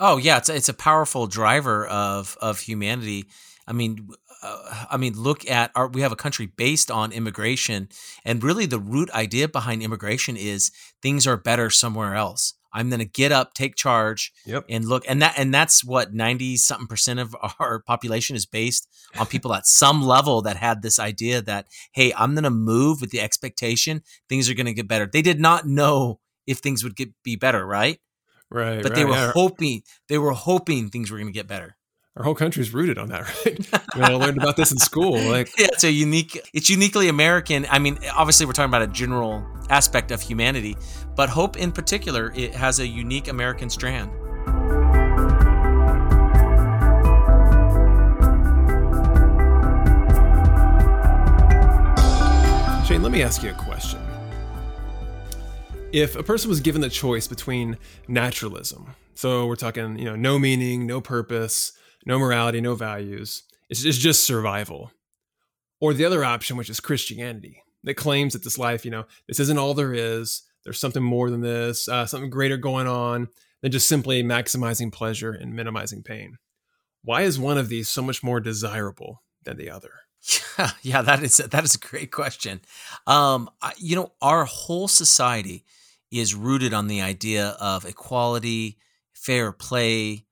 "Oh 0.00 0.16
yeah, 0.16 0.38
it's 0.38 0.48
a, 0.48 0.54
it's 0.54 0.68
a 0.68 0.74
powerful 0.74 1.26
driver 1.26 1.86
of 1.86 2.36
of 2.40 2.60
humanity." 2.60 3.26
I 3.68 3.72
mean, 3.72 4.08
uh, 4.42 4.84
I 4.90 4.96
mean, 4.96 5.14
look 5.14 5.48
at 5.50 5.70
our. 5.74 5.88
We 5.88 6.02
have 6.02 6.12
a 6.12 6.16
country 6.16 6.46
based 6.46 6.90
on 6.90 7.12
immigration, 7.12 7.88
and 8.24 8.42
really, 8.42 8.66
the 8.66 8.78
root 8.78 9.10
idea 9.10 9.48
behind 9.48 9.82
immigration 9.82 10.36
is 10.36 10.70
things 11.02 11.26
are 11.26 11.36
better 11.36 11.70
somewhere 11.70 12.14
else. 12.14 12.54
I'm 12.72 12.90
going 12.90 13.00
to 13.00 13.06
get 13.06 13.32
up, 13.32 13.54
take 13.54 13.74
charge, 13.74 14.32
yep. 14.44 14.66
and 14.68 14.84
look. 14.84 15.04
And 15.08 15.22
that 15.22 15.34
and 15.38 15.52
that's 15.52 15.82
what 15.82 16.12
ninety 16.12 16.56
something 16.58 16.86
percent 16.86 17.18
of 17.18 17.34
our 17.58 17.80
population 17.80 18.36
is 18.36 18.46
based 18.46 18.86
on 19.18 19.26
people 19.26 19.54
at 19.54 19.66
some 19.66 20.02
level 20.02 20.42
that 20.42 20.56
had 20.56 20.82
this 20.82 20.98
idea 20.98 21.40
that 21.42 21.66
hey, 21.92 22.12
I'm 22.14 22.34
going 22.34 22.44
to 22.44 22.50
move 22.50 23.00
with 23.00 23.10
the 23.10 23.20
expectation 23.20 24.02
things 24.28 24.50
are 24.50 24.54
going 24.54 24.66
to 24.66 24.74
get 24.74 24.88
better. 24.88 25.08
They 25.10 25.22
did 25.22 25.40
not 25.40 25.66
know 25.66 26.20
if 26.46 26.58
things 26.58 26.84
would 26.84 26.94
get 26.94 27.10
be 27.24 27.34
better, 27.34 27.66
right? 27.66 27.98
Right. 28.50 28.82
But 28.82 28.92
right, 28.92 28.96
they 28.96 29.04
were 29.04 29.12
yeah. 29.12 29.32
hoping 29.32 29.82
they 30.08 30.18
were 30.18 30.32
hoping 30.32 30.88
things 30.88 31.10
were 31.10 31.18
going 31.18 31.28
to 31.28 31.32
get 31.32 31.46
better 31.46 31.76
our 32.16 32.24
whole 32.24 32.34
country's 32.34 32.72
rooted 32.72 32.96
on 32.96 33.08
that, 33.08 33.22
right? 33.44 33.68
I, 33.94 33.98
mean, 33.98 34.04
I 34.04 34.14
learned 34.14 34.38
about 34.38 34.56
this 34.56 34.72
in 34.72 34.78
school. 34.78 35.18
Like, 35.20 35.50
yeah, 35.58 35.66
it's 35.72 35.84
a 35.84 35.90
unique, 35.90 36.40
it's 36.54 36.70
uniquely 36.70 37.08
American. 37.08 37.66
I 37.70 37.78
mean, 37.78 37.98
obviously, 38.14 38.46
we're 38.46 38.52
talking 38.52 38.70
about 38.70 38.82
a 38.82 38.86
general 38.86 39.46
aspect 39.68 40.10
of 40.10 40.22
humanity, 40.22 40.76
but 41.14 41.28
hope 41.28 41.58
in 41.58 41.72
particular, 41.72 42.32
it 42.34 42.54
has 42.54 42.80
a 42.80 42.86
unique 42.86 43.28
American 43.28 43.68
strand. 43.68 44.10
Shane, 52.86 53.02
let 53.02 53.12
me 53.12 53.22
ask 53.22 53.42
you 53.42 53.50
a 53.50 53.54
question. 53.54 54.05
If 55.92 56.16
a 56.16 56.22
person 56.22 56.50
was 56.50 56.60
given 56.60 56.80
the 56.80 56.90
choice 56.90 57.26
between 57.26 57.78
naturalism, 58.08 58.94
so 59.14 59.46
we're 59.46 59.56
talking, 59.56 59.98
you 59.98 60.04
know, 60.04 60.16
no 60.16 60.38
meaning, 60.38 60.86
no 60.86 61.00
purpose, 61.00 61.72
no 62.04 62.18
morality, 62.18 62.60
no 62.60 62.74
values. 62.74 63.44
It's, 63.70 63.82
just 63.82 64.24
survival. 64.24 64.92
Or 65.80 65.94
the 65.94 66.04
other 66.04 66.24
option, 66.24 66.56
which 66.56 66.70
is 66.70 66.80
Christianity, 66.80 67.62
that 67.84 67.94
claims 67.94 68.32
that 68.32 68.44
this 68.44 68.58
life, 68.58 68.84
you 68.84 68.90
know, 68.90 69.04
this 69.26 69.40
isn't 69.40 69.58
all 69.58 69.74
there 69.74 69.94
is. 69.94 70.42
There's 70.64 70.78
something 70.78 71.02
more 71.02 71.30
than 71.30 71.40
this, 71.40 71.88
uh, 71.88 72.04
something 72.06 72.30
greater 72.30 72.56
going 72.56 72.88
on 72.88 73.28
than 73.62 73.72
just 73.72 73.88
simply 73.88 74.22
maximizing 74.22 74.92
pleasure 74.92 75.32
and 75.32 75.54
minimizing 75.54 76.02
pain. 76.02 76.36
Why 77.02 77.22
is 77.22 77.38
one 77.38 77.58
of 77.58 77.68
these 77.68 77.88
so 77.88 78.02
much 78.02 78.22
more 78.22 78.40
desirable 78.40 79.22
than 79.44 79.56
the 79.56 79.70
other? 79.70 79.92
Yeah, 80.58 80.70
yeah, 80.82 81.02
that 81.02 81.22
is 81.22 81.36
that 81.38 81.64
is 81.64 81.74
a 81.74 81.78
great 81.78 82.10
question. 82.10 82.60
Um, 83.06 83.50
you 83.78 83.96
know, 83.96 84.12
our 84.22 84.44
whole 84.44 84.88
society 84.88 85.64
is 86.10 86.34
rooted 86.34 86.72
on 86.72 86.86
the 86.88 87.00
idea 87.02 87.56
of 87.60 87.84
equality, 87.84 88.78
fair 89.12 89.52
play, 89.52 90.24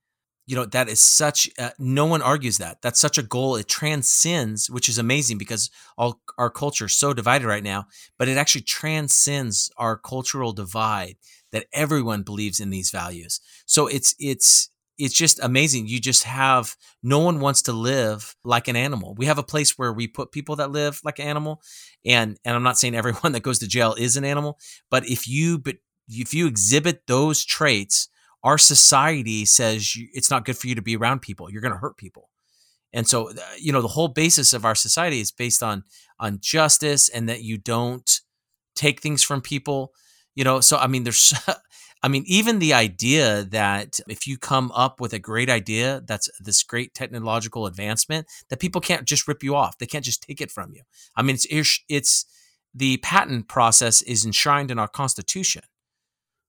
you 0.47 0.55
know 0.55 0.65
that 0.65 0.89
is 0.89 1.01
such 1.01 1.49
uh, 1.59 1.71
no 1.79 2.05
one 2.05 2.21
argues 2.21 2.57
that. 2.59 2.81
That's 2.81 2.99
such 2.99 3.17
a 3.17 3.23
goal. 3.23 3.55
It 3.55 3.67
transcends 3.67 4.69
which 4.69 4.89
is 4.89 4.97
amazing 4.97 5.37
because 5.37 5.69
all 5.97 6.21
our 6.37 6.49
culture 6.49 6.85
is 6.85 6.93
so 6.93 7.13
divided 7.13 7.47
right 7.47 7.63
now 7.63 7.87
but 8.17 8.27
it 8.27 8.37
actually 8.37 8.61
transcends 8.61 9.71
our 9.77 9.97
cultural 9.97 10.53
divide 10.53 11.15
that 11.51 11.65
everyone 11.73 12.21
believes 12.23 12.59
in 12.59 12.69
these 12.69 12.91
values. 12.91 13.39
So 13.65 13.87
it's 13.87 14.13
it's 14.19 14.69
it's 14.97 15.13
just 15.13 15.39
amazing 15.43 15.87
you 15.87 15.99
just 15.99 16.23
have 16.23 16.75
no 17.03 17.19
one 17.19 17.39
wants 17.39 17.61
to 17.61 17.73
live 17.73 18.35
like 18.43 18.67
an 18.67 18.75
animal 18.75 19.13
we 19.15 19.25
have 19.25 19.37
a 19.37 19.43
place 19.43 19.77
where 19.77 19.91
we 19.91 20.07
put 20.07 20.31
people 20.31 20.55
that 20.55 20.71
live 20.71 20.99
like 21.03 21.19
an 21.19 21.27
animal 21.27 21.61
and 22.05 22.37
and 22.45 22.55
i'm 22.55 22.63
not 22.63 22.77
saying 22.77 22.95
everyone 22.95 23.31
that 23.31 23.43
goes 23.43 23.59
to 23.59 23.67
jail 23.67 23.93
is 23.95 24.17
an 24.17 24.25
animal 24.25 24.57
but 24.89 25.07
if 25.07 25.27
you 25.27 25.57
but 25.57 25.75
if 26.07 26.33
you 26.33 26.47
exhibit 26.47 27.07
those 27.07 27.43
traits 27.43 28.09
our 28.45 28.59
society 28.59 29.43
says 29.43 29.93
it's 30.13 30.29
not 30.29 30.45
good 30.45 30.55
for 30.55 30.67
you 30.67 30.75
to 30.75 30.81
be 30.81 30.95
around 30.95 31.23
people. 31.23 31.49
You're 31.49 31.63
going 31.63 31.73
to 31.73 31.79
hurt 31.79 31.97
people. 31.97 32.29
And 32.93 33.07
so, 33.07 33.31
uh, 33.31 33.33
you 33.57 33.73
know, 33.73 33.81
the 33.81 33.89
whole 33.89 34.07
basis 34.07 34.53
of 34.53 34.63
our 34.63 34.75
society 34.75 35.19
is 35.19 35.31
based 35.31 35.63
on 35.63 35.83
on 36.19 36.37
justice 36.39 37.09
and 37.09 37.27
that 37.27 37.41
you 37.41 37.57
don't 37.57 38.21
take 38.75 39.01
things 39.01 39.23
from 39.23 39.41
people. 39.41 39.93
You 40.35 40.43
know, 40.43 40.59
so 40.59 40.77
I 40.77 40.85
mean, 40.85 41.03
there's, 41.03 41.33
I 42.05 42.07
mean, 42.07 42.23
even 42.27 42.59
the 42.59 42.73
idea 42.73 43.43
that 43.45 43.99
if 44.07 44.27
you 44.27 44.37
come 44.37 44.71
up 44.73 44.99
with 45.01 45.13
a 45.13 45.19
great 45.19 45.49
idea, 45.49 46.03
that's 46.05 46.29
this 46.39 46.61
great 46.61 46.93
technological 46.93 47.65
advancement, 47.65 48.27
that 48.49 48.59
people 48.59 48.81
can't 48.81 49.05
just 49.05 49.27
rip 49.27 49.43
you 49.43 49.55
off. 49.55 49.77
They 49.77 49.87
can't 49.87 50.05
just 50.05 50.21
take 50.21 50.39
it 50.39 50.51
from 50.51 50.73
you. 50.73 50.83
I 51.15 51.21
mean, 51.21 51.37
it's 51.49 51.79
it's 51.89 52.25
the 52.73 52.97
patent 52.97 53.47
process 53.47 54.01
is 54.01 54.25
enshrined 54.25 54.69
in 54.71 54.77
our 54.77 54.87
Constitution 54.87 55.63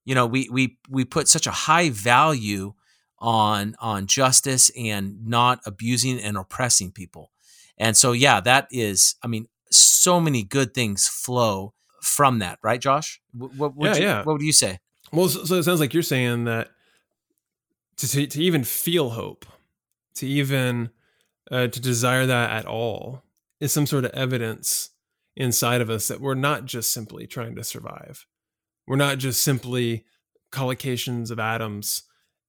you 0.07 0.14
know 0.14 0.25
we 0.25 0.49
we 0.50 0.78
we 0.88 1.04
put 1.04 1.28
such 1.28 1.47
a 1.47 1.50
high 1.50 1.90
value 1.90 2.73
on 3.19 3.76
on 3.78 4.07
justice 4.07 4.71
and 4.78 5.26
not 5.26 5.61
abusing 5.66 6.19
and 6.19 6.38
oppressing 6.38 6.90
people 6.90 7.33
and 7.76 7.97
so 7.97 8.12
yeah 8.12 8.40
that 8.40 8.66
is 8.71 9.16
i 9.23 9.26
mean 9.26 9.47
so 9.71 10.19
many 10.19 10.42
good 10.42 10.73
things 10.73 11.07
flow 11.07 11.75
from 12.00 12.38
that 12.38 12.59
right 12.62 12.81
josh 12.81 13.21
what, 13.33 13.75
what, 13.75 13.90
yeah, 13.90 13.97
you, 13.97 14.07
yeah. 14.07 14.19
what 14.19 14.35
would 14.35 14.42
you 14.42 14.52
say 14.52 14.78
well 15.13 15.29
so 15.29 15.57
it 15.57 15.63
sounds 15.63 15.81
like 15.81 15.95
you're 15.95 16.03
saying 16.03 16.45
that 16.45 16.71
to, 17.97 18.09
to, 18.09 18.27
to 18.27 18.43
even 18.43 18.65
feel 18.65 19.11
hope 19.11 19.47
to 20.17 20.27
even 20.27 20.91
uh, 21.51 21.69
to 21.69 21.81
desire 21.81 22.27
that 22.27 22.51
at 22.51 22.67
all 22.67 23.23
is 23.61 23.73
some 23.73 23.87
sort 23.87 24.05
of 24.05 24.11
evidence 24.13 24.91
inside 25.37 25.81
of 25.81 25.91
us 25.91 26.09
that 26.09 26.21
we're 26.21 26.35
not 26.35 26.65
just 26.65 26.91
simply 26.91 27.27
trying 27.27 27.55
to 27.55 27.65
survive. 27.65 28.27
We're 28.87 28.97
not 28.97 29.19
just 29.19 29.43
simply 29.43 30.05
collocations 30.53 31.31
of 31.31 31.39
atoms 31.39 32.03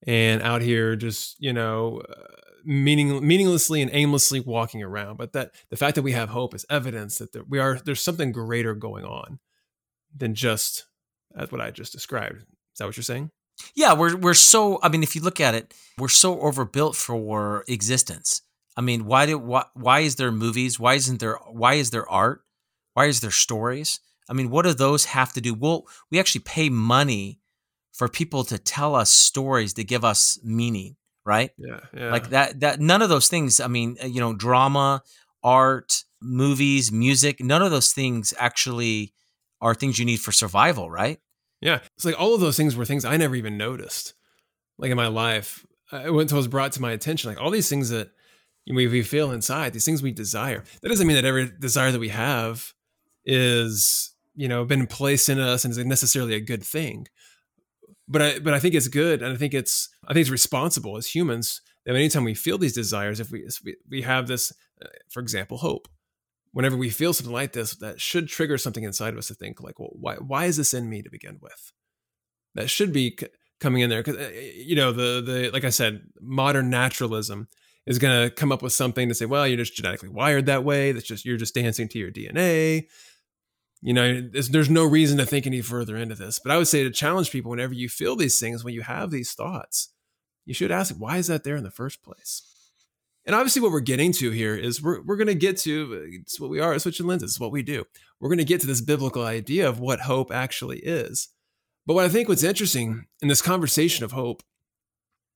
and 0.05 0.41
out 0.41 0.61
here 0.61 0.95
just 0.95 1.35
you 1.39 1.51
know 1.51 2.01
uh, 2.07 2.23
meaning 2.63 3.25
meaninglessly 3.25 3.81
and 3.81 3.91
aimlessly 3.93 4.39
walking 4.39 4.81
around. 4.81 5.17
But 5.17 5.33
that 5.33 5.51
the 5.69 5.77
fact 5.77 5.95
that 5.95 6.03
we 6.03 6.13
have 6.13 6.29
hope 6.29 6.55
is 6.55 6.65
evidence 6.69 7.17
that 7.17 7.33
there, 7.33 7.43
we 7.47 7.59
are 7.59 7.79
there's 7.83 8.01
something 8.01 8.31
greater 8.31 8.73
going 8.73 9.05
on 9.05 9.39
than 10.15 10.33
just 10.33 10.85
as 11.37 11.51
what 11.51 11.61
i 11.61 11.71
just 11.71 11.91
described 11.91 12.37
is 12.37 12.45
that 12.79 12.85
what 12.85 12.97
you're 12.97 13.03
saying 13.03 13.29
yeah 13.75 13.93
we're 13.93 14.15
we're 14.15 14.33
so 14.33 14.79
i 14.83 14.89
mean 14.89 15.03
if 15.03 15.15
you 15.15 15.21
look 15.21 15.39
at 15.39 15.55
it 15.55 15.73
we're 15.97 16.07
so 16.07 16.39
overbuilt 16.41 16.95
for 16.95 17.63
existence 17.67 18.41
i 18.75 18.81
mean 18.81 19.05
why 19.05 19.25
do 19.25 19.37
why, 19.37 19.63
why 19.73 19.99
is 19.99 20.15
there 20.15 20.31
movies 20.31 20.79
why 20.79 20.93
isn't 20.93 21.19
there 21.19 21.37
why 21.49 21.73
is 21.75 21.91
there 21.91 22.09
art 22.09 22.41
why 22.93 23.05
is 23.05 23.21
there 23.21 23.31
stories 23.31 23.99
I 24.29 24.33
mean, 24.33 24.49
what 24.49 24.65
do 24.65 24.73
those 24.73 25.05
have 25.05 25.33
to 25.33 25.41
do? 25.41 25.53
Well, 25.53 25.87
we 26.11 26.19
actually 26.19 26.41
pay 26.41 26.69
money 26.69 27.39
for 27.93 28.07
people 28.07 28.43
to 28.45 28.57
tell 28.57 28.95
us 28.95 29.09
stories 29.09 29.73
to 29.73 29.83
give 29.83 30.03
us 30.03 30.39
meaning, 30.43 30.95
right? 31.25 31.51
Yeah, 31.57 31.79
yeah. 31.95 32.11
Like 32.11 32.29
that 32.29 32.59
that 32.59 32.79
none 32.79 33.01
of 33.01 33.09
those 33.09 33.29
things, 33.29 33.59
I 33.59 33.67
mean, 33.67 33.97
uh, 34.03 34.07
you 34.07 34.19
know, 34.19 34.33
drama, 34.33 35.01
art, 35.43 36.03
movies, 36.21 36.91
music, 36.91 37.41
none 37.41 37.61
of 37.61 37.71
those 37.71 37.93
things 37.93 38.33
actually 38.37 39.13
are 39.61 39.73
things 39.73 39.97
you 39.97 40.05
need 40.05 40.19
for 40.19 40.31
survival, 40.31 40.91
right? 40.91 41.19
Yeah. 41.61 41.79
It's 41.95 42.05
like 42.05 42.19
all 42.19 42.35
of 42.35 42.41
those 42.41 42.57
things 42.57 42.75
were 42.75 42.85
things 42.85 43.05
I 43.05 43.17
never 43.17 43.35
even 43.35 43.57
noticed. 43.57 44.13
Like 44.77 44.91
in 44.91 44.97
my 44.97 45.07
life, 45.07 45.65
I 45.91 46.09
went 46.09 46.23
until 46.23 46.37
it 46.37 46.39
was 46.39 46.47
brought 46.47 46.73
to 46.73 46.81
my 46.81 46.91
attention. 46.91 47.29
Like 47.29 47.41
all 47.41 47.49
these 47.49 47.69
things 47.69 47.89
that 47.89 48.11
we, 48.67 48.87
we 48.87 49.01
feel 49.01 49.31
inside, 49.31 49.73
these 49.73 49.85
things 49.85 50.03
we 50.03 50.11
desire. 50.11 50.63
That 50.81 50.89
doesn't 50.89 51.07
mean 51.07 51.15
that 51.15 51.25
every 51.25 51.51
desire 51.59 51.91
that 51.91 51.99
we 51.99 52.09
have 52.09 52.73
is, 53.25 54.13
you 54.35 54.47
know, 54.47 54.65
been 54.65 54.87
placed 54.87 55.29
in 55.29 55.39
us 55.39 55.65
and 55.65 55.71
is 55.71 55.83
necessarily 55.85 56.35
a 56.35 56.41
good 56.41 56.63
thing. 56.63 57.07
But 58.07 58.21
I, 58.21 58.39
but 58.39 58.53
I 58.53 58.59
think 58.59 58.73
it's 58.73 58.87
good, 58.87 59.21
and 59.21 59.33
I 59.33 59.35
think 59.35 59.53
it's, 59.53 59.89
I 60.07 60.13
think 60.13 60.21
it's 60.21 60.29
responsible 60.29 60.95
as 60.95 61.07
humans 61.07 61.61
that 61.85 61.95
anytime 61.95 62.23
we 62.23 62.33
feel 62.33 62.57
these 62.57 62.73
desires, 62.73 63.19
if 63.19 63.31
we, 63.31 63.41
if 63.41 63.59
we, 63.63 63.75
we 63.89 64.01
have 64.03 64.27
this, 64.27 64.53
uh, 64.81 64.87
for 65.09 65.21
example, 65.21 65.57
hope. 65.57 65.89
Whenever 66.57 66.75
we 66.75 66.89
feel 66.89 67.13
something 67.13 67.31
like 67.31 67.53
this, 67.53 67.75
that 67.75 68.01
should 68.01 68.27
trigger 68.27 68.57
something 68.57 68.83
inside 68.83 69.13
of 69.13 69.19
us 69.19 69.27
to 69.27 69.35
think, 69.35 69.61
like, 69.61 69.79
well, 69.79 69.91
why, 69.93 70.15
why 70.15 70.45
is 70.45 70.57
this 70.57 70.73
in 70.73 70.89
me 70.89 71.03
to 71.03 71.09
begin 71.11 71.37
with? 71.39 71.71
That 72.55 72.67
should 72.67 72.91
be 72.91 73.15
coming 73.59 73.83
in 73.83 73.91
there 73.91 74.01
because 74.01 74.17
uh, 74.17 74.31
you 74.55 74.75
know 74.75 74.91
the 74.91 75.21
the 75.21 75.51
like 75.53 75.65
I 75.65 75.69
said, 75.69 76.01
modern 76.19 76.71
naturalism 76.71 77.47
is 77.85 77.99
going 77.99 78.23
to 78.23 78.33
come 78.33 78.51
up 78.51 78.63
with 78.63 78.73
something 78.73 79.07
to 79.07 79.13
say, 79.13 79.27
well, 79.27 79.47
you're 79.47 79.57
just 79.57 79.75
genetically 79.75 80.09
wired 80.09 80.47
that 80.47 80.63
way. 80.63 80.93
That's 80.93 81.05
just 81.05 81.25
you're 81.25 81.37
just 81.37 81.53
dancing 81.53 81.87
to 81.89 81.99
your 81.99 82.11
DNA. 82.11 82.87
You 83.83 83.93
know, 83.93 84.27
there's, 84.33 84.49
there's 84.49 84.69
no 84.71 84.83
reason 84.83 85.19
to 85.19 85.27
think 85.27 85.45
any 85.45 85.61
further 85.61 85.95
into 85.95 86.15
this. 86.15 86.39
But 86.39 86.51
I 86.51 86.57
would 86.57 86.67
say 86.67 86.83
to 86.83 86.89
challenge 86.89 87.29
people 87.29 87.51
whenever 87.51 87.75
you 87.75 87.87
feel 87.87 88.15
these 88.15 88.39
things, 88.39 88.63
when 88.63 88.73
you 88.73 88.81
have 88.81 89.11
these 89.11 89.33
thoughts, 89.33 89.93
you 90.43 90.55
should 90.55 90.71
ask, 90.71 90.95
why 90.95 91.17
is 91.17 91.27
that 91.27 91.43
there 91.43 91.55
in 91.55 91.63
the 91.63 91.69
first 91.69 92.01
place? 92.01 92.41
And 93.27 93.35
obviously, 93.35 93.61
what 93.61 93.73
we're 93.73 93.81
getting 93.81 94.13
to 94.13 94.31
here 94.31 94.55
is 94.55 94.81
we're, 94.81 95.01
we're 95.01 95.17
going 95.17 95.27
to 95.27 95.35
get 95.35 95.57
to 95.59 96.07
it's 96.09 96.39
what 96.39 96.49
we 96.49 96.61
are 96.61 96.73
at 96.73 96.81
Switching 96.81 97.05
Lenses, 97.05 97.31
it's 97.31 97.39
what 97.39 97.51
we 97.51 97.61
do. 97.61 97.83
We're 98.21 98.29
going 98.29 98.37
to 98.37 98.45
get 98.45 98.61
to 98.61 98.67
this 98.67 98.79
biblical 98.79 99.23
idea 99.23 99.67
of 99.67 99.81
what 99.81 99.99
hope 99.99 100.31
actually 100.31 100.79
is. 100.79 101.27
But 101.85 101.95
what 101.95 102.05
I 102.05 102.09
think 102.09 102.29
what's 102.29 102.43
interesting 102.43 103.05
in 103.21 103.27
this 103.27 103.41
conversation 103.41 104.05
of 104.05 104.13
hope 104.13 104.43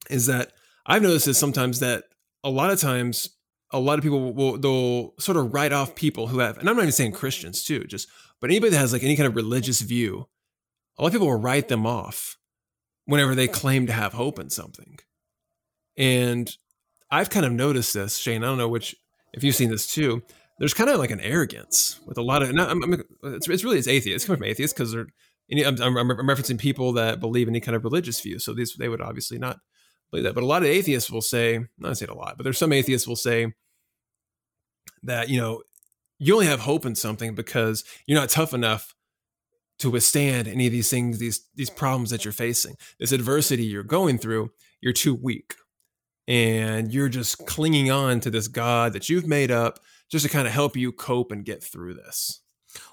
is 0.10 0.26
that 0.28 0.54
I've 0.86 1.02
noticed 1.02 1.28
is 1.28 1.38
sometimes 1.38 1.82
that 1.82 2.06
a 2.46 2.50
lot 2.50 2.72
of 2.72 2.80
times 2.80 3.30
a 3.72 3.80
lot 3.80 4.00
of 4.00 4.04
people 4.04 4.34
will 4.34 4.58
they'll 4.58 5.14
sort 5.20 5.38
of 5.38 5.54
write 5.54 5.74
off 5.74 5.94
people 5.94 6.28
who 6.28 6.40
have 6.40 6.58
and 6.58 6.70
I'm 6.70 6.78
not 6.78 6.84
even 6.84 6.94
saying 6.94 7.12
Christians 7.12 7.62
too, 7.62 7.84
just 7.84 8.08
but 8.40 8.50
anybody 8.50 8.72
that 8.72 8.80
has 8.80 8.94
like 8.94 9.04
any 9.04 9.18
kind 9.18 9.28
of 9.28 9.36
religious 9.36 9.82
view, 9.82 10.28
a 10.98 11.02
lot 11.02 11.08
of 11.08 11.14
people 11.14 11.28
will 11.28 11.40
write 11.40 11.68
them 11.68 11.86
off 11.86 12.38
whenever 13.04 13.36
they 13.36 13.50
claim 13.50 13.86
to 13.88 13.94
have 13.94 14.14
hope 14.14 14.40
in 14.40 14.50
something. 14.50 14.98
And 15.98 16.56
I've 17.12 17.30
kind 17.30 17.46
of 17.46 17.52
noticed 17.52 17.94
this, 17.94 18.18
Shane. 18.18 18.44
I 18.44 18.48
don't 18.48 18.58
know 18.58 18.70
which 18.70 18.96
if 19.34 19.44
you've 19.44 19.56
seen 19.56 19.70
this 19.70 19.92
too. 19.92 20.22
There's 20.60 20.74
kind 20.74 20.90
of 20.90 21.00
like 21.00 21.12
an 21.12 21.20
arrogance 21.20 22.00
with 22.06 22.18
a 22.18 22.22
lot 22.22 22.44
of. 22.44 22.50
I'm, 22.50 22.84
I'm, 22.84 23.04
it's, 23.24 23.50
it's 23.50 23.64
really 23.64 23.80
it's 23.80 23.88
atheists. 23.88 24.16
It's 24.16 24.26
coming 24.26 24.38
from 24.38 24.48
atheists 24.48 24.74
because 24.74 24.92
they're 24.92 25.08
I'm, 25.52 25.82
I'm, 25.82 26.10
referencing 26.10 26.58
people 26.58 26.94
that 26.94 27.20
believe 27.20 27.48
any 27.48 27.60
kind 27.60 27.76
of 27.76 27.84
religious 27.84 28.22
view. 28.22 28.40
So 28.40 28.54
these 28.54 28.76
they 28.76 28.88
would 28.88 29.02
obviously 29.02 29.38
not 29.38 29.60
believe 30.10 30.24
that. 30.24 30.34
But 30.34 30.44
a 30.44 30.48
lot 30.48 30.62
of 30.62 30.70
atheists 30.70 31.12
will 31.12 31.22
say, 31.22 31.66
not 31.78 31.98
say 31.98 32.06
it 32.06 32.10
a 32.10 32.16
lot, 32.16 32.38
but 32.38 32.44
there's 32.44 32.58
some 32.58 32.72
atheists 32.72 33.08
will 33.08 33.16
say 33.16 33.54
that 35.04 35.30
you 35.30 35.40
know 35.40 35.64
you 36.20 36.34
only 36.34 36.46
have 36.46 36.62
hope 36.62 36.86
in 36.86 36.96
something 36.96 37.36
because 37.36 37.84
you're 38.06 38.20
not 38.20 38.30
tough 38.30 38.54
enough 38.54 38.96
to 39.80 39.90
withstand 39.90 40.48
any 40.48 40.68
of 40.68 40.72
these 40.72 40.90
things, 40.90 41.20
these 41.20 41.48
these 41.56 41.70
problems 41.70 42.12
that 42.12 42.24
you're 42.24 42.32
facing, 42.32 42.76
this 43.00 43.12
adversity 43.12 43.64
you're 43.64 43.84
going 43.84 44.18
through. 44.18 44.52
You're 44.80 44.94
too 44.94 45.14
weak, 45.14 45.56
and 46.32 46.94
you're 46.94 47.10
just 47.10 47.46
clinging 47.46 47.92
on 47.92 48.22
to 48.22 48.32
this 48.32 48.48
God 48.48 48.94
that 48.94 49.10
you've 49.10 49.28
made 49.28 49.52
up 49.52 49.82
just 50.10 50.26
to 50.26 50.32
kind 50.32 50.48
of 50.48 50.54
help 50.54 50.78
you 50.78 50.94
cope 50.94 51.30
and 51.30 51.44
get 51.44 51.62
through 51.62 51.96
this. 51.96 52.40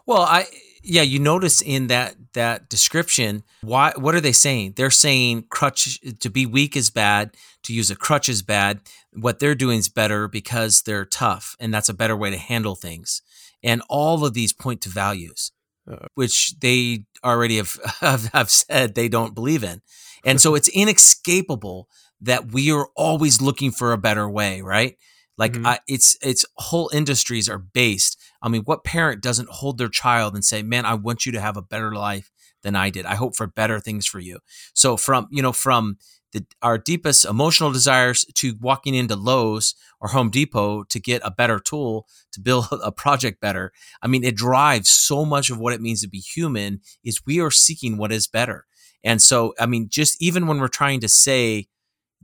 Well, 0.07 0.23
I 0.23 0.47
yeah, 0.83 1.03
you 1.03 1.21
notice 1.21 1.63
in 1.63 1.87
that 1.87 2.17
that 2.33 2.69
description, 2.69 3.45
why 3.61 3.93
what 3.95 4.17
are 4.17 4.21
they 4.21 4.33
saying? 4.33 4.73
They're 4.75 4.91
saying 4.91 5.45
crutch 5.51 6.01
to 6.19 6.31
be 6.31 6.47
weak 6.47 6.77
is 6.77 6.91
bad, 6.91 7.37
to 7.63 7.73
use 7.73 7.93
a 7.93 7.97
crutch 7.97 8.29
is 8.29 8.43
bad. 8.43 8.81
What 9.13 9.39
they're 9.39 9.55
doing 9.55 9.79
is 9.79 9.89
better 9.89 10.27
because 10.27 10.83
they're 10.83 11.05
tough 11.05 11.55
and 11.61 11.73
that's 11.73 11.89
a 11.89 11.95
better 11.95 12.17
way 12.17 12.31
to 12.31 12.39
handle 12.39 12.75
things. 12.75 13.23
And 13.63 13.83
all 13.89 14.25
of 14.25 14.35
these 14.35 14.53
point 14.53 14.81
to 14.83 14.89
values, 14.89 15.53
uh, 15.89 16.07
which 16.15 16.59
they 16.59 17.05
already 17.23 17.59
have, 17.59 17.79
have 18.01 18.25
have 18.33 18.51
said 18.51 18.97
they 18.97 19.09
don't 19.09 19.37
believe 19.37 19.63
in. 19.63 19.81
And 20.25 20.41
so 20.41 20.55
it's 20.57 20.69
inescapable 20.69 21.89
that 22.21 22.53
we 22.53 22.73
are 22.73 22.89
always 22.97 23.41
looking 23.41 23.71
for 23.71 23.93
a 23.93 23.99
better 23.99 24.29
way, 24.29 24.61
right? 24.61 24.97
Like 25.37 25.53
mm-hmm. 25.53 25.67
I, 25.67 25.79
it's 25.87 26.19
it's 26.21 26.45
whole 26.57 26.91
industries 26.93 27.49
are 27.49 27.59
based. 27.59 28.21
I 28.43 28.49
mean, 28.49 28.63
what 28.63 28.85
parent 28.85 29.23
doesn't 29.23 29.49
hold 29.49 29.79
their 29.79 29.89
child 29.89 30.35
and 30.35 30.45
say, 30.45 30.63
"Man, 30.63 30.85
I 30.85 30.95
want 30.95 31.25
you 31.25 31.33
to 31.33 31.41
have 31.41 31.57
a 31.57 31.63
better 31.63 31.95
life 31.95 32.31
than 32.63 32.75
I 32.75 32.91
did. 32.91 33.07
I 33.07 33.15
hope 33.15 33.37
for 33.37 33.47
better 33.47 33.79
things 33.79 34.05
for 34.05 34.19
you." 34.19 34.41
So 34.75 34.97
from 34.97 35.29
you 35.31 35.41
know 35.41 35.53
from 35.53 35.99
the, 36.33 36.45
our 36.61 36.77
deepest 36.77 37.25
emotional 37.25 37.73
desires 37.73 38.25
to 38.35 38.57
walking 38.61 38.95
into 38.95 39.17
Lowe's 39.17 39.75
or 40.01 40.09
Home 40.09 40.29
Depot 40.29 40.83
to 40.85 41.01
get 41.01 41.23
a 41.25 41.31
better 41.31 41.59
tool 41.59 42.07
to 42.33 42.41
build 42.41 42.67
a 42.83 42.93
project 42.93 43.41
better. 43.41 43.73
I 44.03 44.09
mean, 44.09 44.25
it 44.25 44.37
drives 44.37 44.91
so 44.91 45.25
much 45.25 45.51
of 45.51 45.59
what 45.59 45.73
it 45.73 45.81
means 45.81 46.03
to 46.03 46.09
be 46.09 46.19
human 46.19 46.81
is 47.05 47.25
we 47.25 47.41
are 47.41 47.51
seeking 47.51 47.97
what 47.97 48.13
is 48.13 48.27
better. 48.27 48.67
And 49.05 49.23
so, 49.23 49.55
I 49.59 49.67
mean, 49.67 49.89
just 49.89 50.21
even 50.21 50.47
when 50.47 50.59
we're 50.59 50.69
trying 50.69 51.01
to 51.01 51.09
say 51.09 51.69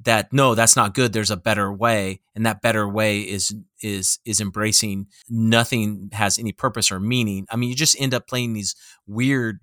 that 0.02 0.32
no 0.32 0.54
that's 0.54 0.76
not 0.76 0.94
good 0.94 1.12
there's 1.12 1.30
a 1.30 1.36
better 1.36 1.72
way 1.72 2.20
and 2.34 2.44
that 2.46 2.60
better 2.60 2.88
way 2.88 3.20
is 3.20 3.54
is 3.80 4.18
is 4.24 4.40
embracing 4.40 5.06
nothing 5.28 6.10
has 6.12 6.38
any 6.38 6.52
purpose 6.52 6.90
or 6.90 6.98
meaning. 6.98 7.46
I 7.50 7.56
mean 7.56 7.70
you 7.70 7.76
just 7.76 8.00
end 8.00 8.14
up 8.14 8.26
playing 8.26 8.52
these 8.52 8.74
weird 9.06 9.60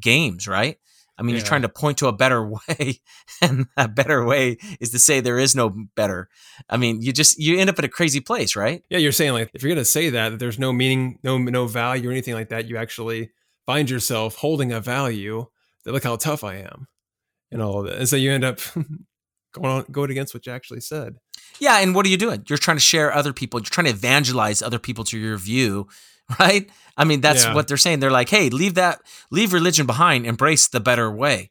games 0.00 0.48
right? 0.48 0.78
I 1.18 1.22
mean 1.22 1.34
yeah. 1.34 1.40
you're 1.40 1.46
trying 1.46 1.62
to 1.62 1.68
point 1.68 1.98
to 1.98 2.08
a 2.08 2.12
better 2.12 2.42
way 2.68 3.00
and 3.42 3.66
a 3.76 3.86
better 3.86 4.24
way 4.24 4.56
is 4.80 4.90
to 4.90 4.98
say 4.98 5.20
there 5.20 5.38
is 5.38 5.54
no 5.54 5.74
better. 5.94 6.28
I 6.68 6.76
mean 6.76 7.02
you 7.02 7.12
just 7.12 7.38
you 7.38 7.58
end 7.58 7.68
up 7.68 7.78
in 7.78 7.84
a 7.84 7.88
crazy 7.88 8.20
place 8.20 8.56
right? 8.56 8.82
Yeah 8.88 8.98
you're 8.98 9.12
saying 9.12 9.32
like 9.32 9.50
if 9.52 9.62
you're 9.62 9.70
going 9.70 9.78
to 9.78 9.84
say 9.84 10.10
that, 10.10 10.30
that 10.30 10.38
there's 10.38 10.58
no 10.58 10.72
meaning 10.72 11.18
no 11.22 11.36
no 11.38 11.66
value 11.66 12.08
or 12.08 12.12
anything 12.12 12.34
like 12.34 12.48
that 12.48 12.66
you 12.66 12.76
actually 12.76 13.30
find 13.66 13.90
yourself 13.90 14.36
holding 14.36 14.72
a 14.72 14.80
value 14.80 15.46
that 15.84 15.92
look 15.92 16.02
how 16.02 16.16
tough 16.16 16.42
i 16.42 16.56
am 16.56 16.88
and 17.52 17.62
all 17.62 17.80
of 17.80 17.86
it 17.86 17.98
and 17.98 18.08
so 18.08 18.16
you 18.16 18.32
end 18.32 18.42
up 18.42 18.58
going 19.52 19.66
on 19.70 19.84
going 19.90 20.10
against 20.10 20.34
what 20.34 20.46
you 20.46 20.52
actually 20.52 20.80
said. 20.80 21.16
Yeah, 21.58 21.78
and 21.80 21.94
what 21.94 22.06
are 22.06 22.08
you 22.08 22.16
doing? 22.16 22.44
You're 22.48 22.58
trying 22.58 22.76
to 22.76 22.82
share 22.82 23.12
other 23.12 23.32
people. 23.32 23.60
You're 23.60 23.66
trying 23.66 23.86
to 23.86 23.92
evangelize 23.92 24.62
other 24.62 24.78
people 24.78 25.04
to 25.04 25.18
your 25.18 25.36
view, 25.36 25.88
right? 26.40 26.70
I 26.96 27.04
mean, 27.04 27.20
that's 27.20 27.44
yeah. 27.44 27.54
what 27.54 27.68
they're 27.68 27.76
saying. 27.76 28.00
They're 28.00 28.10
like, 28.10 28.28
"Hey, 28.28 28.50
leave 28.50 28.74
that, 28.74 29.00
leave 29.30 29.52
religion 29.52 29.86
behind, 29.86 30.26
embrace 30.26 30.68
the 30.68 30.80
better 30.80 31.10
way." 31.10 31.50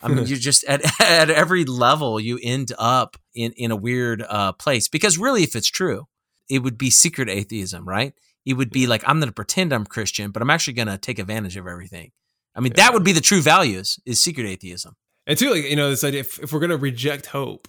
I 0.00 0.08
mean, 0.08 0.26
you 0.26 0.36
just 0.36 0.64
at 0.64 0.82
at 1.00 1.30
every 1.30 1.64
level 1.64 2.20
you 2.20 2.38
end 2.42 2.72
up 2.78 3.16
in 3.34 3.52
in 3.52 3.70
a 3.70 3.76
weird 3.76 4.22
uh, 4.28 4.52
place 4.52 4.88
because 4.88 5.18
really, 5.18 5.42
if 5.42 5.56
it's 5.56 5.68
true, 5.68 6.06
it 6.48 6.60
would 6.60 6.78
be 6.78 6.90
secret 6.90 7.28
atheism, 7.28 7.88
right? 7.88 8.14
It 8.44 8.54
would 8.54 8.70
be 8.70 8.86
like 8.86 9.02
I'm 9.06 9.18
going 9.18 9.28
to 9.28 9.34
pretend 9.34 9.72
I'm 9.72 9.86
Christian, 9.86 10.30
but 10.30 10.42
I'm 10.42 10.50
actually 10.50 10.74
going 10.74 10.88
to 10.88 10.98
take 10.98 11.18
advantage 11.18 11.56
of 11.56 11.66
everything. 11.66 12.12
I 12.54 12.60
mean, 12.60 12.72
yeah. 12.76 12.84
that 12.84 12.94
would 12.94 13.04
be 13.04 13.12
the 13.12 13.20
true 13.20 13.40
values 13.40 14.00
is 14.04 14.22
secret 14.22 14.46
atheism 14.46 14.96
and 15.28 15.38
too 15.38 15.50
like 15.50 15.62
you 15.62 15.76
know 15.76 15.90
this 15.90 16.02
idea 16.02 16.20
if, 16.20 16.40
if 16.40 16.52
we're 16.52 16.58
going 16.58 16.70
to 16.70 16.76
reject 16.76 17.26
hope 17.26 17.68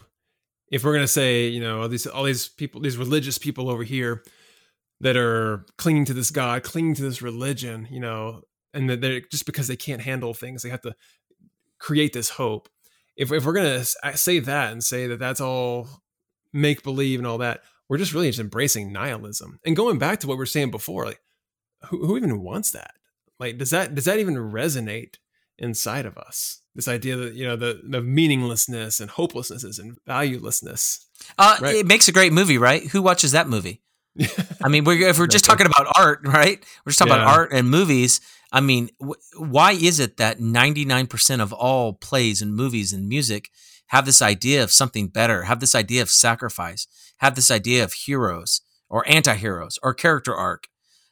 if 0.72 0.84
we're 0.84 0.94
going 0.94 1.04
to 1.04 1.08
say 1.08 1.48
you 1.48 1.60
know 1.60 1.84
all 1.84 1.88
these 1.88 2.08
all 2.08 2.24
these 2.24 2.48
people 2.48 2.82
these 2.82 2.98
religious 2.98 3.38
people 3.38 3.70
over 3.70 3.84
here 3.84 4.24
that 5.02 5.16
are 5.16 5.66
clinging 5.78 6.06
to 6.06 6.14
this 6.14 6.32
god 6.32 6.64
clinging 6.64 6.96
to 6.96 7.04
this 7.04 7.22
religion 7.22 7.88
you 7.92 8.00
know 8.00 8.42
and 8.74 8.90
that 8.90 9.02
they're 9.02 9.22
just 9.22 9.46
because 9.46 9.68
they 9.68 9.76
can't 9.76 10.02
handle 10.02 10.34
things 10.34 10.64
they 10.64 10.70
have 10.70 10.82
to 10.82 10.96
create 11.80 12.14
this 12.14 12.30
hope. 12.30 12.70
If, 13.16 13.32
if 13.32 13.46
we're 13.46 13.54
going 13.54 13.84
to 13.84 14.18
say 14.18 14.40
that 14.40 14.72
and 14.72 14.84
say 14.84 15.08
that 15.08 15.20
that's 15.20 15.42
all 15.42 15.88
make 16.54 16.84
believe 16.84 17.20
and 17.20 17.28
all 17.28 17.40
that 17.40 17.62
we're 17.88 17.98
just 17.98 18.14
really 18.14 18.30
just 18.30 18.40
embracing 18.40 18.92
nihilism. 18.92 19.60
And 19.66 19.76
going 19.76 19.98
back 19.98 20.20
to 20.20 20.28
what 20.28 20.38
we 20.38 20.44
are 20.44 20.48
saying 20.48 20.72
before 20.72 21.06
like 21.06 21.22
who, 21.88 22.06
who 22.06 22.18
even 22.18 22.42
wants 22.42 22.72
that? 22.72 22.96
Like 23.40 23.58
does 23.58 23.72
that 23.72 23.96
does 23.96 24.06
that 24.06 24.20
even 24.20 24.36
resonate 24.36 25.16
inside 25.60 26.06
of 26.06 26.18
us. 26.18 26.62
This 26.76 26.88
idea 26.88 27.16
that 27.18 27.34
you 27.34 27.46
know 27.46 27.56
the 27.56 27.82
the 27.84 28.02
meaninglessness 28.02 29.00
and 29.00 29.10
hopelessness 29.10 29.80
and 29.80 29.98
valuelessness. 30.08 31.06
Uh, 31.38 31.58
right? 31.62 31.76
It 31.76 31.86
makes 31.86 32.08
a 32.08 32.12
great 32.12 32.34
movie, 32.34 32.58
right? 32.58 32.84
Who 32.88 33.02
watches 33.02 33.34
that 33.34 33.48
movie? 33.50 33.82
I 34.64 34.70
mean, 34.70 34.84
we're, 34.84 35.08
if 35.08 35.20
we're 35.20 35.28
just 35.28 35.46
talking 35.46 35.68
about 35.68 35.88
art, 35.98 36.22
right? 36.26 36.64
We're 36.86 36.92
just 36.92 37.00
talking 37.00 37.14
yeah. 37.14 37.24
about 37.24 37.36
art 37.36 37.54
and 37.54 37.70
movies. 37.70 38.22
I 38.52 38.62
mean, 38.62 38.90
why 39.38 39.74
is 39.74 40.00
it 40.00 40.18
that 40.18 40.40
99% 40.40 41.40
of 41.40 41.54
all 41.54 41.94
plays 41.94 42.42
and 42.42 42.56
movies 42.56 42.92
and 42.94 43.08
music 43.08 43.50
have 43.88 44.06
this 44.06 44.22
idea 44.22 44.64
of 44.64 44.72
something 44.72 45.08
better, 45.08 45.44
have 45.44 45.60
this 45.60 45.76
idea 45.76 46.02
of 46.02 46.10
sacrifice, 46.10 46.88
have 47.18 47.36
this 47.36 47.52
idea 47.52 47.84
of 47.84 47.94
heroes 47.94 48.62
or 48.90 49.08
anti-heroes 49.08 49.78
or 49.84 49.94
character 49.94 50.34
arc? 50.34 50.68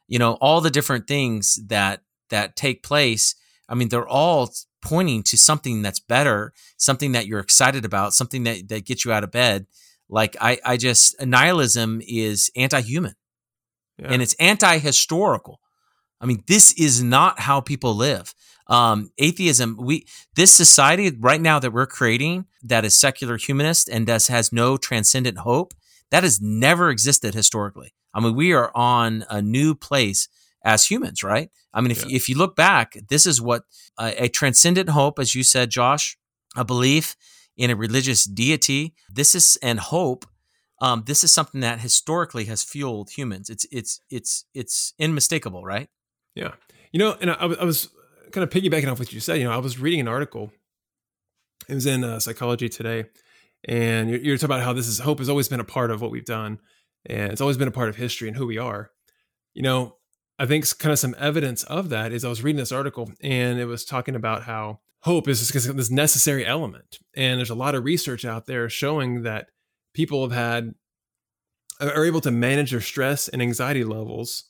You 0.08 0.20
know, 0.20 0.34
all 0.42 0.62
the 0.62 0.72
different 0.72 1.08
things 1.08 1.60
that 1.68 2.02
that 2.30 2.56
take 2.56 2.84
place 2.84 3.36
I 3.70 3.76
mean, 3.76 3.90
they're 3.90 4.08
all 4.08 4.52
pointing 4.82 5.24
to 5.24 5.38
something 5.38 5.82
that's 5.82 6.00
better, 6.00 6.54
something 6.78 7.12
that 7.12 7.28
you're 7.28 7.40
excited 7.40 7.86
about, 7.86 8.14
something 8.14 8.44
that, 8.44 8.70
that 8.70 8.86
gets 8.86 9.04
you 9.04 9.12
out 9.12 9.24
of 9.24 9.32
bed. 9.32 9.66
Like 10.10 10.38
I, 10.40 10.60
I 10.64 10.78
just 10.78 11.20
nihilism 11.26 12.02
is 12.08 12.50
anti-human 12.56 13.16
yeah. 13.98 14.08
and 14.10 14.22
it's 14.22 14.36
anti-historical. 14.36 15.60
I 16.22 16.26
mean, 16.26 16.44
this 16.48 16.72
is 16.74 17.04
not 17.04 17.42
how 17.42 17.62
people 17.62 17.94
live. 17.94 18.34
Um, 18.68 19.12
atheism, 19.18 19.78
we 19.80 20.08
this 20.36 20.52
society 20.54 21.12
right 21.20 21.42
now 21.42 21.60
that 21.60 21.72
we're 21.72 21.88
creating 21.88 22.46
that 22.64 22.86
is 22.86 22.98
secular 22.98 23.38
humanist 23.38 23.88
and 23.90 24.06
does 24.06 24.28
has 24.28 24.52
no 24.52 24.78
transcendent 24.78 25.40
hope 25.40 25.74
that 26.10 26.24
has 26.24 26.42
never 26.42 26.90
existed 26.90 27.34
historically. 27.34 27.94
I 28.14 28.20
mean, 28.20 28.36
we 28.36 28.54
are 28.54 28.72
on 28.76 29.26
a 29.30 29.42
new 29.42 29.76
place 29.76 30.28
as 30.68 30.86
humans, 30.86 31.24
right? 31.24 31.50
I 31.74 31.80
mean, 31.80 31.92
if 31.92 32.06
yeah. 32.06 32.18
if 32.18 32.28
you 32.28 32.38
look 32.38 32.56
back, 32.56 32.98
this 33.08 33.26
is 33.26 33.42
what 33.42 33.64
uh, 33.98 34.12
a 34.18 34.28
transcendent 34.28 34.90
hope, 34.90 35.18
as 35.18 35.34
you 35.34 35.42
said, 35.42 35.70
Josh, 35.72 36.18
a 36.58 36.66
belief 36.66 37.16
in 37.56 37.72
a 37.72 37.76
religious 37.76 38.26
deity. 38.26 38.94
This 39.10 39.34
is 39.34 39.58
and 39.64 39.80
hope. 39.80 40.26
Um, 40.80 41.04
this 41.08 41.24
is 41.24 41.32
something 41.32 41.62
that 41.62 41.80
historically 41.80 42.46
has 42.46 42.64
fueled 42.64 43.10
humans. 43.12 43.50
It's 43.50 43.66
it's 43.72 44.02
it's 44.12 44.46
it's 44.54 44.94
unmistakable, 45.00 45.64
right? 45.64 45.88
Yeah, 46.36 46.52
you 46.92 47.00
know, 47.00 47.16
and 47.22 47.32
I, 47.32 47.36
I 47.36 47.64
was 47.64 47.90
kind 48.32 48.44
of 48.44 48.50
piggybacking 48.50 48.92
off 48.92 49.00
what 49.00 49.14
you 49.14 49.22
said. 49.22 49.40
You 49.40 49.46
know, 49.46 49.54
I 49.54 49.58
was 49.58 49.80
reading 49.80 50.02
an 50.02 50.10
article. 50.10 50.52
It 51.70 51.76
was 51.76 51.86
in 51.86 52.04
uh, 52.04 52.20
Psychology 52.20 52.68
Today, 52.68 53.06
and 53.64 54.10
you're, 54.10 54.20
you're 54.20 54.38
talking 54.38 54.56
about 54.56 54.66
how 54.66 54.74
this 54.74 54.88
is 54.88 55.00
hope 55.00 55.20
has 55.20 55.30
always 55.30 55.48
been 55.48 55.62
a 55.62 55.66
part 55.66 55.92
of 55.92 56.02
what 56.02 56.12
we've 56.12 56.26
done, 56.26 56.60
and 57.06 57.32
it's 57.32 57.42
always 57.42 57.58
been 57.58 57.70
a 57.70 57.78
part 57.80 57.88
of 57.88 57.96
history 57.96 58.28
and 58.28 58.36
who 58.36 58.46
we 58.46 58.58
are. 58.58 58.92
You 59.54 59.64
know, 59.64 59.98
I 60.40 60.46
think 60.46 60.78
kind 60.78 60.94
of 60.94 61.00
some 61.00 61.16
evidence 61.18 61.64
of 61.64 61.90
that 61.90 62.12
is 62.12 62.24
I 62.24 62.30
was 62.30 62.44
reading 62.44 62.60
this 62.60 62.72
article, 62.72 63.12
and 63.22 63.60
it 63.60 63.66
was 63.66 63.84
talking 63.84 64.16
about 64.16 64.44
how 64.44 64.80
hope 65.02 65.28
is 65.28 65.50
this 65.50 65.92
necessary 65.92 66.46
element, 66.46 67.00
and 67.16 67.38
there's 67.40 67.50
a 67.50 67.56
lot 67.56 67.76
of 67.76 67.84
research 67.84 68.26
out 68.26 68.46
there 68.46 68.70
showing 68.70 69.24
that 69.24 69.50
people 69.94 70.22
have 70.22 70.38
had 70.38 70.76
are 71.80 72.06
able 72.06 72.22
to 72.22 72.32
manage 72.32 72.72
their 72.72 72.82
stress 72.82 73.28
and 73.28 73.42
anxiety 73.42 73.84
levels 73.84 74.46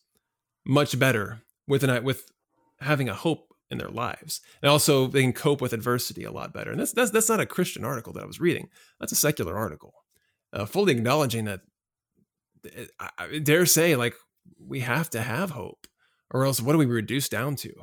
much 0.65 0.97
better 0.97 1.41
with 1.67 1.83
an 1.83 2.03
with 2.03 2.31
having 2.79 3.09
a 3.09 3.13
hope 3.13 3.53
in 3.69 3.77
their 3.77 3.89
lives. 3.89 4.41
And 4.61 4.69
also 4.69 5.07
they 5.07 5.21
can 5.21 5.33
cope 5.33 5.61
with 5.61 5.73
adversity 5.73 6.23
a 6.23 6.31
lot 6.31 6.53
better. 6.53 6.71
And 6.71 6.79
that's 6.79 6.93
that's 6.93 7.11
that's 7.11 7.29
not 7.29 7.39
a 7.39 7.45
Christian 7.45 7.83
article 7.83 8.13
that 8.13 8.23
I 8.23 8.27
was 8.27 8.39
reading. 8.39 8.69
That's 8.99 9.11
a 9.11 9.15
secular 9.15 9.57
article. 9.57 9.93
Uh, 10.53 10.65
fully 10.65 10.93
acknowledging 10.93 11.45
that 11.45 11.61
I 12.99 13.39
dare 13.39 13.65
say 13.65 13.95
like 13.95 14.15
we 14.59 14.81
have 14.81 15.09
to 15.11 15.21
have 15.21 15.51
hope 15.51 15.87
or 16.31 16.45
else 16.45 16.61
what 16.61 16.73
do 16.73 16.77
we 16.77 16.85
reduce 16.85 17.29
down 17.29 17.55
to? 17.57 17.73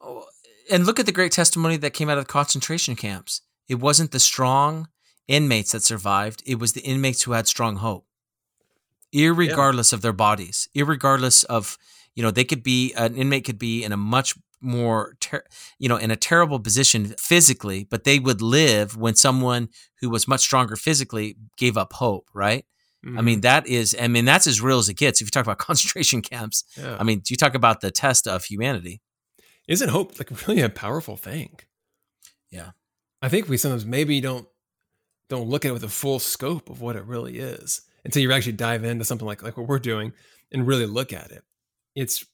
Oh, 0.00 0.24
and 0.70 0.86
look 0.86 0.98
at 0.98 1.06
the 1.06 1.12
great 1.12 1.32
testimony 1.32 1.76
that 1.76 1.92
came 1.92 2.08
out 2.08 2.18
of 2.18 2.24
the 2.24 2.32
concentration 2.32 2.96
camps. 2.96 3.42
It 3.68 3.76
wasn't 3.76 4.10
the 4.10 4.20
strong 4.20 4.88
inmates 5.28 5.72
that 5.72 5.82
survived, 5.82 6.42
it 6.46 6.58
was 6.58 6.72
the 6.72 6.80
inmates 6.82 7.22
who 7.22 7.32
had 7.32 7.46
strong 7.46 7.76
hope. 7.76 8.06
Irregardless 9.14 9.92
yeah. 9.92 9.96
of 9.96 10.02
their 10.02 10.12
bodies, 10.12 10.68
irregardless 10.74 11.44
of, 11.44 11.76
you 12.14 12.22
know, 12.22 12.30
they 12.30 12.44
could 12.44 12.62
be 12.62 12.92
an 12.94 13.14
inmate 13.14 13.44
could 13.44 13.58
be 13.58 13.84
in 13.84 13.92
a 13.92 13.96
much 13.96 14.34
more 14.62 15.16
ter- 15.20 15.44
you 15.78 15.88
know 15.88 15.96
in 15.96 16.12
a 16.12 16.16
terrible 16.16 16.60
position 16.60 17.06
physically 17.18 17.84
but 17.90 18.04
they 18.04 18.20
would 18.20 18.40
live 18.40 18.96
when 18.96 19.14
someone 19.14 19.68
who 20.00 20.08
was 20.08 20.28
much 20.28 20.40
stronger 20.40 20.76
physically 20.76 21.36
gave 21.56 21.76
up 21.76 21.92
hope 21.94 22.28
right 22.32 22.64
mm-hmm. 23.04 23.18
i 23.18 23.22
mean 23.22 23.40
that 23.40 23.66
is 23.66 23.96
i 24.00 24.08
mean 24.08 24.24
that's 24.24 24.46
as 24.46 24.60
real 24.60 24.78
as 24.78 24.88
it 24.88 24.96
gets 24.96 25.20
if 25.20 25.26
you 25.26 25.30
talk 25.30 25.44
about 25.44 25.58
concentration 25.70 26.22
camps 26.22 26.64
yeah. 26.76 26.96
i 26.98 27.04
mean 27.04 27.22
you 27.28 27.36
talk 27.36 27.54
about 27.54 27.80
the 27.80 27.90
test 27.90 28.26
of 28.26 28.44
humanity 28.44 29.00
isn't 29.68 29.90
hope 29.90 30.18
like 30.18 30.30
really 30.46 30.60
a 30.60 30.68
powerful 30.68 31.16
thing 31.16 31.58
yeah 32.50 32.70
i 33.20 33.28
think 33.28 33.48
we 33.48 33.56
sometimes 33.56 33.84
maybe 33.84 34.20
don't 34.20 34.46
don't 35.28 35.48
look 35.48 35.64
at 35.64 35.68
it 35.68 35.72
with 35.72 35.82
the 35.82 35.88
full 35.88 36.18
scope 36.18 36.68
of 36.68 36.80
what 36.80 36.96
it 36.96 37.04
really 37.04 37.38
is 37.38 37.82
until 38.04 38.22
you 38.22 38.32
actually 38.32 38.52
dive 38.52 38.84
into 38.84 39.04
something 39.04 39.26
like 39.26 39.42
like 39.42 39.56
what 39.56 39.68
we're 39.68 39.78
doing 39.78 40.12
and 40.50 40.66
really 40.66 40.86
look 40.86 41.12
at 41.12 41.30
it 41.30 41.42
it's 41.94 42.24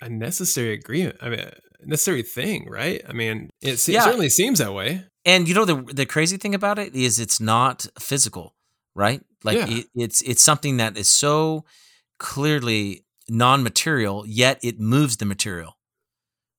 a 0.00 0.08
necessary 0.08 0.72
agreement. 0.72 1.16
I 1.20 1.28
mean, 1.28 1.40
a 1.40 1.86
necessary 1.86 2.22
thing, 2.22 2.68
right? 2.68 3.02
I 3.08 3.12
mean, 3.12 3.50
it, 3.60 3.78
se- 3.78 3.94
yeah. 3.94 4.04
certainly 4.04 4.28
seems 4.28 4.58
that 4.58 4.72
way. 4.72 5.04
And 5.24 5.48
you 5.48 5.54
know 5.54 5.64
the 5.64 5.76
the 5.76 6.04
crazy 6.04 6.36
thing 6.36 6.54
about 6.54 6.78
it 6.78 6.94
is 6.94 7.18
it's 7.18 7.40
not 7.40 7.86
physical, 7.98 8.54
right? 8.94 9.20
Like 9.42 9.58
yeah. 9.58 9.78
it, 9.78 9.86
it's 9.94 10.22
it's 10.22 10.42
something 10.42 10.78
that 10.78 10.96
is 10.96 11.08
so 11.08 11.64
clearly 12.18 13.04
non-material, 13.28 14.24
yet 14.26 14.58
it 14.62 14.78
moves 14.80 15.16
the 15.16 15.24
material. 15.24 15.78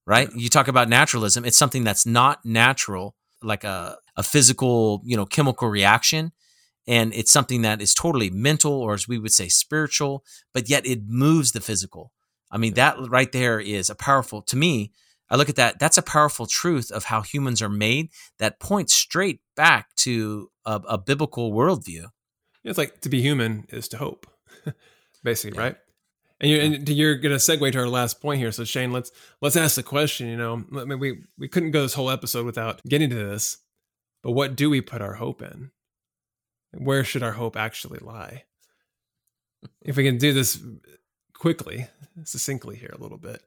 Right? 0.08 0.30
Yeah. 0.30 0.38
You 0.38 0.50
talk 0.50 0.68
about 0.68 0.88
naturalism, 0.88 1.46
it's 1.46 1.58
something 1.58 1.84
that's 1.84 2.06
not 2.06 2.46
natural, 2.46 3.16
like 3.42 3.64
a 3.64 3.98
a 4.16 4.24
physical, 4.24 5.02
you 5.06 5.18
know, 5.18 5.26
chemical 5.26 5.68
reaction 5.68 6.32
and 6.88 7.16
it's 7.16 7.32
something 7.32 7.64
that 7.64 7.82
is 7.82 7.96
totally 7.96 8.30
mental 8.30 8.72
or 8.72 8.94
as 8.94 9.08
we 9.08 9.18
would 9.18 9.32
say 9.32 9.48
spiritual 9.48 10.24
but 10.54 10.70
yet 10.70 10.86
it 10.86 11.02
moves 11.08 11.52
the 11.52 11.60
physical 11.60 12.12
I 12.52 12.58
mean, 12.58 12.76
that 12.76 12.96
right 13.10 13.32
there 13.32 13.60
is 13.60 13.90
a 13.90 13.96
powerful, 13.96 14.42
to 14.44 14.56
me, 14.56 14.94
I 15.30 15.36
look 15.36 15.50
at 15.50 15.56
that, 15.56 15.78
that's 15.78 15.98
a 15.98 16.04
powerful 16.04 16.46
truth 16.46 16.90
of 16.90 17.06
how 17.06 17.22
humans 17.22 17.62
are 17.62 17.70
made 17.70 18.12
that 18.40 18.60
points 18.62 18.94
straight 18.94 19.42
back 19.56 19.94
to 19.98 20.50
a, 20.66 20.80
a 20.88 20.98
biblical 20.98 21.52
worldview. 21.52 22.06
It's 22.66 22.78
like 22.78 23.02
to 23.02 23.10
be 23.10 23.22
human 23.22 23.66
is 23.70 23.88
to 23.90 23.98
hope, 23.98 24.28
basically, 25.24 25.58
yeah. 25.58 25.64
right? 25.64 25.76
And 26.42 26.52
you're, 26.52 26.62
and 26.62 26.90
you're 26.90 27.16
going 27.16 27.32
to 27.32 27.38
segue 27.38 27.72
to 27.72 27.80
our 27.80 27.88
last 27.88 28.20
point 28.22 28.40
here. 28.40 28.52
So 28.52 28.66
Shane, 28.66 28.92
let's 28.92 29.12
let's 29.42 29.56
ask 29.56 29.76
the 29.76 29.84
question. 29.84 30.28
You 30.28 30.36
know, 30.36 30.66
I 30.76 30.84
mean, 30.84 31.00
we 31.00 31.24
we 31.38 31.48
couldn't 31.48 31.72
go 31.72 31.84
this 31.84 31.94
whole 31.94 32.10
episode 32.10 32.46
without 32.46 32.84
getting 32.84 33.10
to 33.12 33.16
this, 33.16 33.58
but 34.22 34.32
what 34.32 34.56
do 34.56 34.70
we 34.70 34.82
put 34.82 35.02
our 35.02 35.14
hope 35.14 35.42
in? 35.42 35.72
Where 36.74 37.06
should 37.06 37.24
our 37.24 37.34
hope 37.34 37.56
actually 37.56 38.00
lie? 38.00 38.44
If 39.82 39.96
we 39.96 40.04
can 40.04 40.18
do 40.18 40.34
this 40.34 40.62
quickly, 41.34 41.88
succinctly 42.24 42.76
here 42.76 42.94
a 42.94 43.02
little 43.02 43.18
bit. 43.18 43.42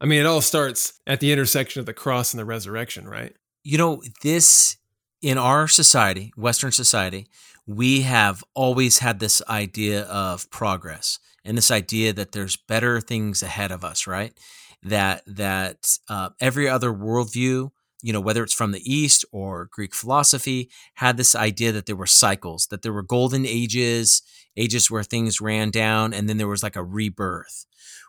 I 0.00 0.06
mean, 0.06 0.20
it 0.20 0.26
all 0.26 0.40
starts 0.40 0.94
at 1.06 1.20
the 1.20 1.32
intersection 1.32 1.80
of 1.80 1.86
the 1.86 1.94
cross 1.94 2.32
and 2.32 2.40
the 2.40 2.44
resurrection, 2.44 3.06
right? 3.08 3.34
You 3.62 3.78
know, 3.78 4.02
this 4.22 4.76
in 5.24 5.38
our 5.38 5.66
society, 5.66 6.34
Western 6.36 6.70
society, 6.70 7.26
we 7.66 8.02
have 8.02 8.44
always 8.52 8.98
had 8.98 9.20
this 9.20 9.40
idea 9.48 10.02
of 10.02 10.50
progress 10.50 11.18
and 11.46 11.56
this 11.56 11.70
idea 11.70 12.12
that 12.12 12.32
there's 12.32 12.58
better 12.58 13.00
things 13.00 13.42
ahead 13.42 13.72
of 13.72 13.86
us, 13.86 14.06
right? 14.06 14.38
That 14.82 15.22
that 15.26 15.96
uh, 16.10 16.28
every 16.40 16.68
other 16.68 16.92
worldview, 16.92 17.70
you 18.02 18.12
know, 18.12 18.20
whether 18.20 18.42
it's 18.42 18.52
from 18.52 18.72
the 18.72 18.82
East 18.84 19.24
or 19.32 19.70
Greek 19.72 19.94
philosophy, 19.94 20.68
had 20.96 21.16
this 21.16 21.34
idea 21.34 21.72
that 21.72 21.86
there 21.86 21.96
were 21.96 22.06
cycles, 22.06 22.66
that 22.66 22.82
there 22.82 22.92
were 22.92 23.02
golden 23.02 23.46
ages, 23.46 24.20
ages 24.58 24.90
where 24.90 25.02
things 25.02 25.40
ran 25.40 25.70
down, 25.70 26.12
and 26.12 26.28
then 26.28 26.36
there 26.36 26.48
was 26.48 26.62
like 26.62 26.76
a 26.76 26.84
rebirth 26.84 27.64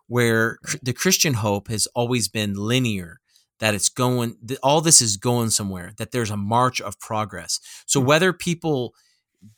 where 0.08 0.58
the 0.84 0.93
Christian 0.93 1.36
hope 1.36 1.69
has 1.69 1.88
always 1.95 2.28
been 2.28 2.56
linear, 2.56 3.21
that 3.59 3.73
it's 3.73 3.89
going, 3.89 4.37
that 4.43 4.59
all 4.61 4.81
this 4.81 5.01
is 5.01 5.17
going 5.17 5.49
somewhere, 5.49 5.93
that 5.97 6.11
there's 6.11 6.31
a 6.31 6.37
march 6.37 6.81
of 6.81 6.99
progress. 6.99 7.59
So 7.85 7.99
hmm. 7.99 8.07
whether 8.07 8.33
people 8.33 8.93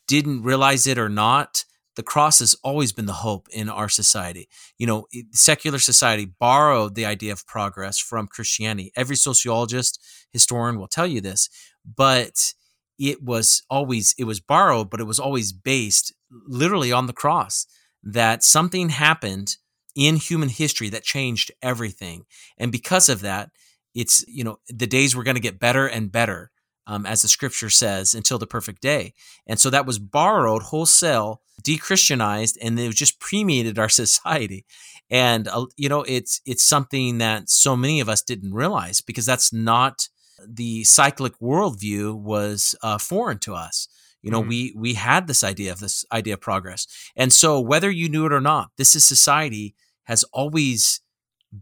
didn't 0.06 0.42
realize 0.42 0.86
it 0.86 0.98
or 0.98 1.08
not, 1.08 1.64
the 1.96 2.02
cross 2.04 2.38
has 2.38 2.54
always 2.62 2.92
been 2.92 3.06
the 3.06 3.12
hope 3.12 3.48
in 3.50 3.68
our 3.68 3.88
society. 3.88 4.48
You 4.78 4.86
know, 4.86 5.06
secular 5.32 5.80
society 5.80 6.26
borrowed 6.26 6.94
the 6.94 7.04
idea 7.04 7.32
of 7.32 7.44
progress 7.44 7.98
from 7.98 8.28
Christianity. 8.28 8.92
Every 8.94 9.16
sociologist, 9.16 10.00
historian 10.32 10.78
will 10.78 10.86
tell 10.86 11.08
you 11.08 11.20
this, 11.20 11.48
but 11.84 12.52
it 13.00 13.22
was 13.22 13.64
always 13.68 14.14
it 14.16 14.24
was 14.24 14.38
borrowed, 14.38 14.90
but 14.90 15.00
it 15.00 15.08
was 15.08 15.18
always 15.18 15.52
based 15.52 16.14
literally 16.46 16.92
on 16.92 17.06
the 17.06 17.12
cross 17.12 17.66
that 18.02 18.44
something 18.44 18.90
happened 18.90 19.56
in 19.96 20.16
human 20.16 20.48
history 20.48 20.88
that 20.90 21.02
changed 21.02 21.50
everything. 21.62 22.24
And 22.56 22.70
because 22.70 23.08
of 23.08 23.22
that, 23.22 23.50
it's, 23.98 24.24
you 24.28 24.44
know, 24.44 24.60
the 24.68 24.86
days 24.86 25.16
were 25.16 25.24
going 25.24 25.34
to 25.34 25.40
get 25.40 25.58
better 25.58 25.86
and 25.86 26.12
better, 26.12 26.52
um, 26.86 27.04
as 27.04 27.22
the 27.22 27.28
scripture 27.28 27.68
says, 27.68 28.14
until 28.14 28.38
the 28.38 28.46
perfect 28.46 28.80
day. 28.80 29.12
And 29.46 29.58
so 29.58 29.70
that 29.70 29.86
was 29.86 29.98
borrowed 29.98 30.62
wholesale, 30.62 31.42
de-Christianized, 31.62 32.56
and 32.62 32.78
it 32.78 32.94
just 32.94 33.20
permeated 33.20 33.76
our 33.76 33.88
society. 34.04 34.64
And, 35.10 35.48
uh, 35.48 35.66
you 35.76 35.88
know, 35.88 36.04
it's, 36.06 36.40
it's 36.46 36.62
something 36.62 37.18
that 37.18 37.50
so 37.50 37.76
many 37.76 37.98
of 37.98 38.08
us 38.08 38.22
didn't 38.22 38.54
realize 38.54 39.00
because 39.00 39.26
that's 39.26 39.52
not 39.52 40.08
the 40.46 40.84
cyclic 40.84 41.36
worldview 41.40 42.14
was 42.14 42.76
uh, 42.82 42.98
foreign 42.98 43.38
to 43.40 43.54
us. 43.54 43.88
You 44.22 44.30
know, 44.30 44.40
mm-hmm. 44.40 44.48
we 44.48 44.74
we 44.76 44.94
had 44.94 45.26
this 45.28 45.44
idea 45.44 45.70
of 45.70 45.78
this 45.78 46.04
idea 46.10 46.34
of 46.34 46.40
progress, 46.40 46.88
and 47.14 47.32
so 47.32 47.60
whether 47.60 47.88
you 47.88 48.08
knew 48.08 48.26
it 48.26 48.32
or 48.32 48.40
not, 48.40 48.70
this 48.76 48.96
is 48.96 49.06
society 49.06 49.76
has 50.04 50.24
always 50.32 51.00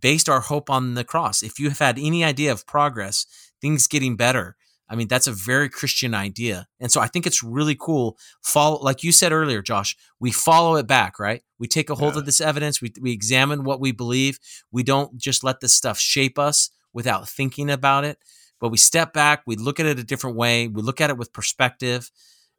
based 0.00 0.28
our 0.28 0.40
hope 0.40 0.70
on 0.70 0.94
the 0.94 1.04
cross. 1.04 1.42
If 1.42 1.58
you 1.58 1.68
have 1.68 1.78
had 1.78 1.98
any 1.98 2.24
idea 2.24 2.52
of 2.52 2.66
progress, 2.66 3.26
things 3.60 3.86
getting 3.86 4.16
better, 4.16 4.56
I 4.88 4.94
mean, 4.94 5.08
that's 5.08 5.26
a 5.26 5.32
very 5.32 5.68
Christian 5.68 6.14
idea. 6.14 6.68
And 6.78 6.92
so 6.92 7.00
I 7.00 7.08
think 7.08 7.26
it's 7.26 7.42
really 7.42 7.74
cool. 7.74 8.16
Follow, 8.42 8.78
like 8.78 9.02
you 9.02 9.10
said 9.10 9.32
earlier, 9.32 9.60
Josh, 9.60 9.96
we 10.20 10.30
follow 10.30 10.76
it 10.76 10.86
back, 10.86 11.18
right? 11.18 11.42
We 11.58 11.66
take 11.66 11.90
a 11.90 11.96
hold 11.96 12.14
yeah. 12.14 12.20
of 12.20 12.26
this 12.26 12.40
evidence. 12.40 12.80
We, 12.80 12.92
we 13.00 13.12
examine 13.12 13.64
what 13.64 13.80
we 13.80 13.90
believe. 13.90 14.38
We 14.70 14.84
don't 14.84 15.16
just 15.16 15.42
let 15.42 15.60
this 15.60 15.74
stuff 15.74 15.98
shape 15.98 16.38
us 16.38 16.70
without 16.92 17.28
thinking 17.28 17.68
about 17.68 18.04
it, 18.04 18.18
but 18.60 18.70
we 18.70 18.78
step 18.78 19.12
back. 19.12 19.42
We 19.44 19.56
look 19.56 19.80
at 19.80 19.86
it 19.86 19.98
a 19.98 20.04
different 20.04 20.36
way. 20.36 20.68
We 20.68 20.82
look 20.82 21.00
at 21.00 21.10
it 21.10 21.18
with 21.18 21.32
perspective 21.32 22.10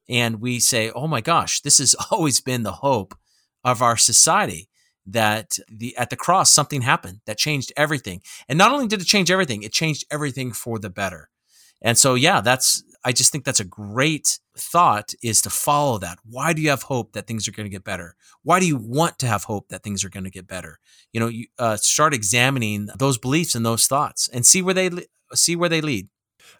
and 0.09 0.41
we 0.41 0.59
say, 0.59 0.91
oh 0.91 1.07
my 1.07 1.21
gosh, 1.21 1.61
this 1.61 1.77
has 1.77 1.95
always 2.11 2.41
been 2.41 2.63
the 2.63 2.73
hope 2.73 3.17
of 3.63 3.81
our 3.81 3.97
society 3.97 4.69
that 5.07 5.57
the 5.69 5.95
at 5.97 6.09
the 6.09 6.15
cross 6.15 6.51
something 6.51 6.81
happened 6.81 7.21
that 7.25 7.37
changed 7.37 7.71
everything. 7.75 8.21
And 8.47 8.57
not 8.57 8.71
only 8.71 8.87
did 8.87 9.01
it 9.01 9.05
change 9.05 9.31
everything, 9.31 9.63
it 9.63 9.71
changed 9.71 10.05
everything 10.11 10.51
for 10.51 10.77
the 10.77 10.89
better. 10.89 11.29
And 11.81 11.97
so 11.97 12.15
yeah, 12.15 12.41
that's 12.41 12.83
I 13.03 13.13
just 13.13 13.31
think 13.31 13.45
that's 13.45 13.59
a 13.59 13.65
great 13.65 14.39
thought 14.57 15.13
is 15.23 15.41
to 15.43 15.49
follow 15.49 15.97
that. 15.99 16.19
Why 16.29 16.51
do 16.51 16.61
you 16.61 16.69
have 16.71 16.83
hope 16.83 17.13
that 17.13 17.25
things 17.25 17.47
are 17.47 17.51
going 17.51 17.65
to 17.65 17.71
get 17.71 17.83
better? 17.83 18.15
Why 18.43 18.59
do 18.59 18.67
you 18.67 18.75
want 18.75 19.17
to 19.19 19.27
have 19.27 19.45
hope 19.45 19.69
that 19.69 19.83
things 19.83 20.03
are 20.03 20.09
going 20.09 20.25
to 20.25 20.29
get 20.29 20.47
better? 20.47 20.79
You 21.13 21.21
know, 21.21 21.27
you 21.27 21.45
uh, 21.57 21.77
start 21.77 22.13
examining 22.13 22.89
those 22.97 23.17
beliefs 23.17 23.55
and 23.55 23.65
those 23.65 23.87
thoughts 23.87 24.27
and 24.27 24.45
see 24.45 24.61
where 24.61 24.73
they 24.73 24.89
see 25.33 25.55
where 25.55 25.69
they 25.69 25.81
lead. 25.81 26.09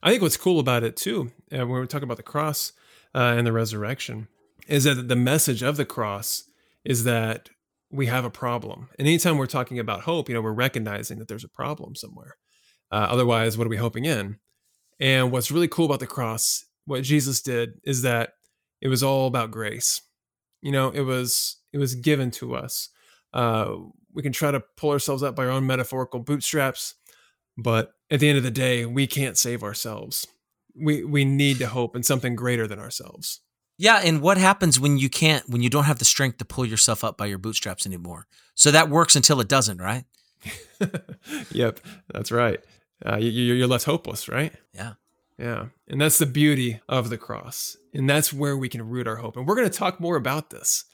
I 0.02 0.12
think 0.12 0.22
what's 0.22 0.38
cool 0.38 0.60
about 0.60 0.84
it 0.84 0.96
too, 0.96 1.32
uh, 1.52 1.66
when 1.66 1.82
we 1.82 1.88
talk 1.88 2.04
about 2.04 2.18
the 2.18 2.24
cross 2.24 2.74
uh, 3.16 3.34
and 3.38 3.46
the 3.48 3.52
resurrection, 3.52 4.28
is 4.68 4.84
that 4.84 5.08
the 5.08 5.16
message 5.16 5.64
of 5.64 5.78
the 5.78 5.86
cross 5.86 6.44
is 6.84 7.04
that 7.04 7.50
we 7.92 8.08
have 8.08 8.26
a 8.26 8.30
problem. 8.30 8.90
And 9.00 9.08
anytime 9.08 9.38
we're 9.38 9.46
talking 9.46 9.80
about 9.80 10.02
hope, 10.02 10.30
you 10.30 10.36
know, 10.36 10.42
we're 10.42 10.52
recognizing 10.52 11.20
that 11.20 11.28
there's 11.28 11.44
a 11.44 11.50
problem 11.50 11.96
somewhere. 11.96 12.36
Uh, 12.92 13.08
otherwise, 13.10 13.58
what 13.58 13.68
are 13.68 13.70
we 13.70 13.78
hoping 13.78 14.06
in? 14.06 14.38
And 15.00 15.32
what's 15.32 15.52
really 15.52 15.68
cool 15.68 15.86
about 15.86 16.00
the 16.00 16.08
cross, 16.08 16.66
what 16.86 17.04
Jesus 17.04 17.42
did, 17.42 17.80
is 17.84 18.02
that 18.02 18.32
it 18.82 18.88
was 18.88 19.04
all 19.04 19.28
about 19.28 19.52
grace. 19.52 20.02
You 20.62 20.72
know, 20.72 20.90
it 20.90 21.02
was 21.02 21.58
it 21.74 21.78
was 21.78 21.96
given 21.96 22.32
to 22.32 22.56
us. 22.56 22.90
Uh, 23.34 23.76
we 24.14 24.24
can 24.24 24.32
try 24.32 24.52
to 24.52 24.64
pull 24.78 24.92
ourselves 24.92 25.22
up 25.22 25.36
by 25.36 25.46
our 25.46 25.52
own 25.52 25.68
metaphorical 25.68 26.20
bootstraps, 26.20 26.96
but 27.58 27.94
at 28.10 28.20
the 28.20 28.30
end 28.30 28.38
of 28.38 28.44
the 28.44 28.52
day, 28.52 28.86
we 28.86 29.06
can't 29.06 29.38
save 29.38 29.64
ourselves. 29.64 30.26
We 30.76 31.04
we 31.04 31.26
need 31.26 31.60
to 31.60 31.68
hope 31.68 31.96
in 31.96 32.04
something 32.04 32.36
greater 32.36 32.68
than 32.68 32.80
ourselves. 32.80 33.42
Yeah, 33.78 34.02
and 34.04 34.22
what 34.22 34.38
happens 34.38 34.80
when 34.80 34.98
you 34.98 35.10
can't 35.10 35.48
when 35.48 35.62
you 35.62 35.70
don't 35.70 35.84
have 35.84 36.00
the 36.00 36.06
strength 36.06 36.38
to 36.40 36.46
pull 36.46 36.66
yourself 36.66 37.04
up 37.04 37.18
by 37.18 37.28
your 37.28 37.38
bootstraps 37.38 37.86
anymore? 37.86 38.26
So 38.56 38.72
that 38.72 38.90
works 38.90 39.16
until 39.16 39.40
it 39.40 39.48
doesn't, 39.48 39.80
right? 39.80 40.06
yep, 41.52 41.80
that's 42.12 42.32
right. 42.32 42.60
Uh, 43.06 43.18
you, 43.18 43.54
you're 43.54 43.68
left 43.68 43.86
hopeless, 43.86 44.28
right? 44.28 44.54
Yeah. 44.74 44.94
Yeah. 45.38 45.68
And 45.88 46.02
that's 46.02 46.18
the 46.18 46.26
beauty 46.26 46.80
of 46.90 47.10
the 47.10 47.18
cross. 47.18 47.78
And 47.94 48.10
that's 48.10 48.34
where 48.34 48.58
we 48.58 48.70
can 48.70 48.88
root 48.88 49.08
our 49.08 49.18
hope. 49.18 49.38
And 49.38 49.48
we're 49.48 49.56
going 49.56 49.70
to 49.70 49.78
talk 49.78 50.00
more 50.00 50.16
about 50.16 50.50
this. 50.50 50.86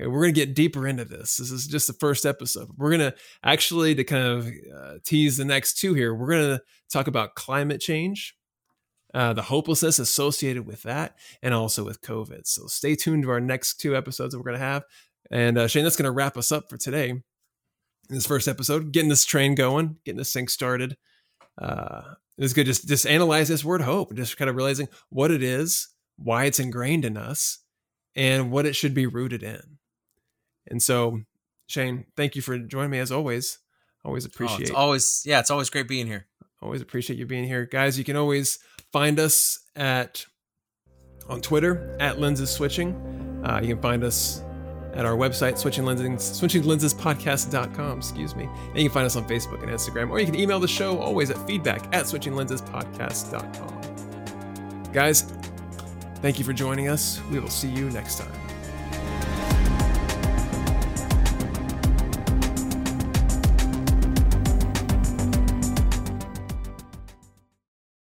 Okay, 0.00 0.08
we're 0.08 0.22
going 0.22 0.34
to 0.34 0.40
get 0.46 0.54
deeper 0.54 0.86
into 0.86 1.04
this. 1.04 1.36
This 1.36 1.50
is 1.50 1.66
just 1.66 1.86
the 1.86 1.92
first 1.92 2.24
episode. 2.24 2.68
We're 2.78 2.96
going 2.96 3.12
to 3.12 3.14
actually, 3.44 3.94
to 3.94 4.04
kind 4.04 4.24
of 4.24 4.46
uh, 4.74 4.94
tease 5.04 5.36
the 5.36 5.44
next 5.44 5.74
two 5.74 5.92
here, 5.92 6.14
we're 6.14 6.30
going 6.30 6.56
to 6.56 6.62
talk 6.90 7.06
about 7.06 7.34
climate 7.34 7.80
change, 7.82 8.34
uh, 9.14 9.32
the 9.32 9.42
hopelessness 9.42 9.98
associated 9.98 10.66
with 10.66 10.82
that, 10.82 11.16
and 11.42 11.54
also 11.54 11.84
with 11.84 12.00
COVID. 12.00 12.46
So 12.46 12.66
stay 12.66 12.94
tuned 12.94 13.24
to 13.24 13.30
our 13.30 13.40
next 13.40 13.80
two 13.80 13.96
episodes 13.96 14.32
that 14.32 14.38
we're 14.38 14.44
going 14.50 14.60
to 14.60 14.64
have. 14.64 14.84
And 15.30 15.58
uh, 15.58 15.68
Shane, 15.68 15.84
that's 15.84 15.96
going 15.96 16.04
to 16.04 16.10
wrap 16.10 16.36
us 16.36 16.50
up 16.50 16.68
for 16.68 16.76
today. 16.76 17.10
In 17.10 17.22
this 18.16 18.26
first 18.26 18.48
episode, 18.48 18.92
getting 18.92 19.08
this 19.08 19.24
train 19.24 19.54
going, 19.54 19.96
getting 20.04 20.18
this 20.18 20.32
thing 20.32 20.48
started 20.48 20.96
uh, 21.60 22.02
it's 22.38 22.52
good 22.54 22.66
just 22.66 22.88
just 22.88 23.06
analyze 23.06 23.48
this 23.48 23.64
word 23.64 23.82
hope, 23.82 24.14
just 24.14 24.36
kind 24.36 24.48
of 24.48 24.56
realizing 24.56 24.88
what 25.10 25.30
it 25.30 25.42
is, 25.42 25.88
why 26.16 26.44
it's 26.44 26.58
ingrained 26.58 27.04
in 27.04 27.16
us, 27.16 27.58
and 28.16 28.50
what 28.50 28.66
it 28.66 28.74
should 28.74 28.94
be 28.94 29.06
rooted 29.06 29.42
in. 29.42 29.78
And 30.66 30.82
so, 30.82 31.20
Shane, 31.66 32.06
thank 32.16 32.36
you 32.36 32.42
for 32.42 32.58
joining 32.58 32.90
me 32.90 32.98
as 32.98 33.12
always. 33.12 33.58
Always 34.04 34.24
appreciate. 34.24 34.60
Oh, 34.60 34.62
it's 34.62 34.70
always 34.70 35.22
yeah, 35.26 35.40
it's 35.40 35.50
always 35.50 35.68
great 35.68 35.88
being 35.88 36.06
here. 36.06 36.26
Always 36.62 36.80
appreciate 36.80 37.18
you 37.18 37.26
being 37.26 37.44
here, 37.44 37.66
guys. 37.66 37.98
You 37.98 38.04
can 38.04 38.16
always 38.16 38.58
find 38.92 39.18
us 39.18 39.60
at 39.76 40.26
on 41.28 41.40
Twitter 41.40 41.96
at 42.00 42.20
lenses 42.20 42.50
switching. 42.50 42.94
Uh, 43.44 43.60
you 43.62 43.74
can 43.74 43.80
find 43.80 44.04
us 44.04 44.42
at 44.94 45.06
our 45.06 45.16
website, 45.16 45.56
switching 45.56 45.84
lenses, 45.84 46.40
switchinglensespodcast.com, 46.40 47.98
excuse 47.98 48.34
me. 48.34 48.44
And 48.44 48.78
you 48.78 48.88
can 48.88 48.94
find 48.94 49.06
us 49.06 49.14
on 49.16 49.28
Facebook 49.28 49.62
and 49.62 49.70
Instagram, 49.70 50.10
or 50.10 50.18
you 50.18 50.26
can 50.26 50.34
email 50.34 50.58
the 50.58 50.68
show 50.68 50.98
always 50.98 51.30
at 51.30 51.46
feedback 51.46 51.84
at 51.94 52.06
switchinglensespodcast.com. 52.06 54.92
Guys, 54.92 55.32
thank 56.16 56.40
you 56.40 56.44
for 56.44 56.52
joining 56.52 56.88
us. 56.88 57.20
We 57.30 57.38
will 57.38 57.48
see 57.48 57.68
you 57.68 57.88
next 57.90 58.18
time. 58.18 58.39